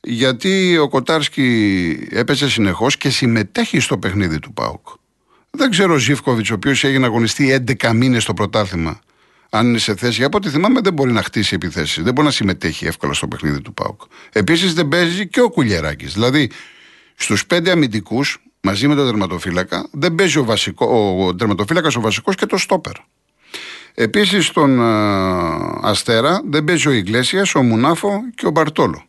γιατί 0.00 0.78
ο 0.78 0.88
Κοτάρσκι 0.88 2.08
έπαιζε 2.10 2.50
συνεχώς 2.50 2.96
και 2.96 3.10
συμμετέχει 3.10 3.80
στο 3.80 3.98
παιχνίδι 3.98 4.38
του 4.38 4.52
ΠΑΟΚ. 4.52 4.86
Δεν 5.56 5.70
ξέρω 5.70 5.94
ο 5.94 5.96
Ζήφκοβιτς, 5.96 6.50
ο 6.50 6.54
οποίος 6.54 6.84
έγινε 6.84 7.06
αγωνιστεί 7.06 7.64
11 7.80 7.92
μήνες 7.94 8.22
στο 8.22 8.34
πρωτάθλημα, 8.34 8.98
αν 9.50 9.68
είναι 9.68 9.78
σε 9.78 9.96
θέση. 9.96 10.24
Από 10.24 10.36
ό,τι 10.36 10.48
θυμάμαι, 10.48 10.80
δεν 10.80 10.92
μπορεί 10.92 11.12
να 11.12 11.22
χτίσει 11.22 11.54
επιθέσεις. 11.54 12.02
Δεν 12.02 12.12
μπορεί 12.12 12.26
να 12.26 12.32
συμμετέχει 12.32 12.86
εύκολα 12.86 13.12
στο 13.12 13.28
παιχνίδι 13.28 13.60
του 13.60 13.74
ΠΑΟΚ. 13.74 14.00
Επίσης 14.32 14.74
δεν 14.74 14.88
παίζει 14.88 15.28
και 15.28 15.40
ο 15.40 15.50
Κουλιεράκη. 15.50 16.06
Δηλαδή, 16.06 16.50
στους 17.14 17.46
πέντε 17.46 17.70
αμυντικούς, 17.70 18.42
μαζί 18.60 18.88
με 18.88 18.94
τον 18.94 19.06
τερματοφύλακα, 19.06 19.88
δεν 19.90 20.14
παίζει 20.14 20.38
ο, 20.38 20.44
βασικό, 20.44 21.16
ο 21.26 21.34
τερματοφύλακας 21.34 21.96
ο 21.96 22.00
βασικός 22.00 22.34
και 22.34 22.46
το 22.46 22.56
στόπερ. 22.56 22.92
Επίσης 23.94 24.46
στον 24.46 24.80
Αστέρα 25.82 26.42
δεν 26.44 26.64
παίζει 26.64 26.88
ο 26.88 26.92
Ιγκλέσιας, 26.92 27.54
ο 27.54 27.62
Μουνάφο 27.62 28.20
και 28.34 28.46
ο 28.46 28.50
Μπαρτόλο. 28.50 29.04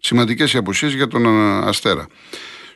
Σημαντικές 0.00 0.52
οι 0.52 0.56
απουσίες 0.56 0.92
για 0.92 1.08
τον 1.08 1.26
Αστέρα. 1.68 2.06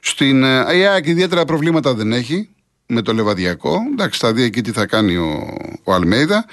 Στην 0.00 0.44
ΑΕΚ 0.44 1.06
ιδιαίτερα 1.06 1.44
προβλήματα 1.44 1.94
δεν 1.94 2.12
έχει 2.12 2.48
με 2.86 3.02
το 3.02 3.12
Λεβαδιακό. 3.12 3.78
Εντάξει, 3.92 4.18
θα 4.20 4.32
δει 4.32 4.42
εκεί 4.42 4.60
τι 4.60 4.72
θα 4.72 4.86
κάνει 4.86 5.16
ο, 5.16 5.56
ο 5.84 5.92
Αλμέιδα. 5.92 6.44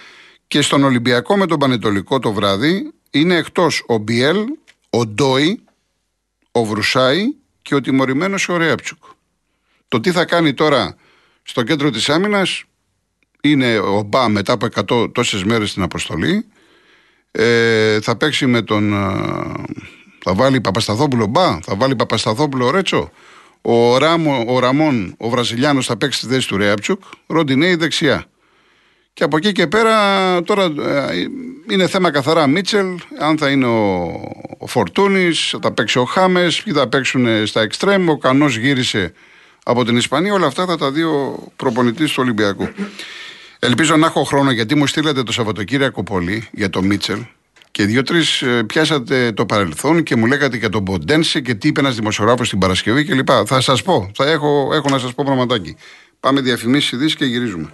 Και 0.48 0.62
στον 0.62 0.84
Ολυμπιακό 0.84 1.38
με 1.38 1.46
τον 1.46 1.60
Πανετολικό 1.60 2.20
το 2.20 2.34
βράδυ 2.34 2.94
είναι 3.12 3.36
εκτός 3.36 3.84
ο 3.88 3.98
Μπιέλ, 3.98 4.38
ο 4.90 5.06
Ντόι, 5.06 5.64
ο 6.52 6.66
Βρουσάη 6.66 7.24
και 7.62 7.76
ο 7.76 7.82
τιμωρημένος 7.82 8.50
ο 8.50 8.58
Ρέαπτσουκ. 8.58 9.04
Το 9.88 10.00
τι 10.00 10.12
θα 10.12 10.26
κάνει 10.26 10.54
τώρα 10.54 10.96
στο 11.44 11.64
κέντρο 11.64 11.90
της 11.90 12.10
άμυνας 12.10 12.64
είναι 13.42 13.78
ο 13.80 14.02
Μπα 14.02 14.30
μετά 14.30 14.54
από 14.54 14.68
100 15.06 15.14
τόσες 15.14 15.44
μέρες 15.44 15.70
στην 15.70 15.82
αποστολή. 15.82 16.46
Ε, 17.32 18.02
θα 18.02 18.16
παίξει 18.16 18.46
με 18.46 18.62
τον. 18.62 18.92
Θα 20.24 20.34
βάλει 20.34 20.62
Παπασταθόπουλο 20.62 21.26
Μπα, 21.26 21.60
θα 21.62 21.76
βάλει 21.76 21.96
Παπασταθόπουλο 21.96 22.70
Ρέτσο. 22.70 23.12
Ο, 23.66 23.98
Ράμο, 23.98 24.46
ο 24.48 24.60
Ραμόν, 24.60 25.16
ο 25.18 25.30
Βραζιλιάνος, 25.30 25.86
θα 25.86 25.98
παίξει 25.98 26.20
τη 26.20 26.34
θέση 26.34 26.48
του 26.48 26.58
Ρέαπτσουκ. 26.58 27.02
Ροντινέη 27.28 27.76
δεξιά. 27.76 28.26
Και 29.14 29.24
από 29.24 29.38
εκεί 29.38 29.52
και 29.52 29.68
πέρα 29.68 29.94
τώρα 30.44 30.64
ε, 30.64 31.28
είναι 31.70 31.88
θέμα 31.88 32.12
καθαρά 32.12 32.48
Μίτσελ, 32.48 32.86
αν 33.20 33.38
θα 33.38 33.50
είναι 33.50 33.66
ο, 33.66 34.04
ο 34.58 34.68
Φορτούνης, 34.68 35.56
θα 35.62 35.72
παίξει 35.72 36.00
ο 36.00 36.06
Χάμες, 36.06 36.64
ποιοι 36.64 36.74
θα 36.74 36.88
παίξουν 36.88 37.48
στα 37.48 37.62
εξτρέμ. 37.62 38.10
Ο 38.10 38.18
Κανός 38.18 38.58
γύρισε 38.58 39.14
από 39.64 39.86
την 39.86 39.98
Ισπανία. 39.98 40.34
Όλα 40.34 40.48
αυτά 40.48 40.66
θα 40.66 40.78
τα 40.78 40.92
δει 40.92 41.04
ο 41.04 41.48
προπονητής 41.56 42.12
του 42.12 42.18
Ολυμπιακού. 42.22 42.70
Ελπίζω 43.60 43.96
να 43.98 44.06
έχω 44.06 44.24
χρόνο 44.24 44.52
γιατί 44.52 44.76
μου 44.76 44.88
στείλατε 44.88 45.24
το 45.24 45.32
Σαββατοκύριακο 45.32 46.04
πολύ 46.04 46.48
για 46.52 46.70
το 46.70 46.82
Μίτσελ 46.82 47.20
και 47.74 47.86
δύο-τρει 47.86 48.22
ε, 48.42 48.62
πιάσατε 48.62 49.32
το 49.32 49.46
παρελθόν 49.46 50.04
και 50.04 50.16
μου 50.16 50.26
λέγατε 50.26 50.58
για 50.58 50.70
τον 50.70 50.82
Μποντένσε 50.82 51.40
και 51.40 51.54
τι 51.54 51.68
είπε 51.68 51.80
ένας 51.80 51.96
δημοσιογράφος 51.96 52.50
την 52.50 52.60
Παρασκευή 52.60 53.04
κλπ. 53.04 53.30
Θα 53.46 53.62
σας 53.62 53.82
πω, 53.82 54.12
θα 54.16 54.26
έχω, 54.26 54.70
έχω 54.74 54.90
να 54.90 54.98
σας 54.98 55.14
πω 55.14 55.24
πραγματάκι. 55.26 55.76
Πάμε 56.20 56.42
διαφημίσεις 56.42 56.92
ειδήσει 56.92 57.16
και 57.16 57.26
γυρίζουμε. 57.26 57.70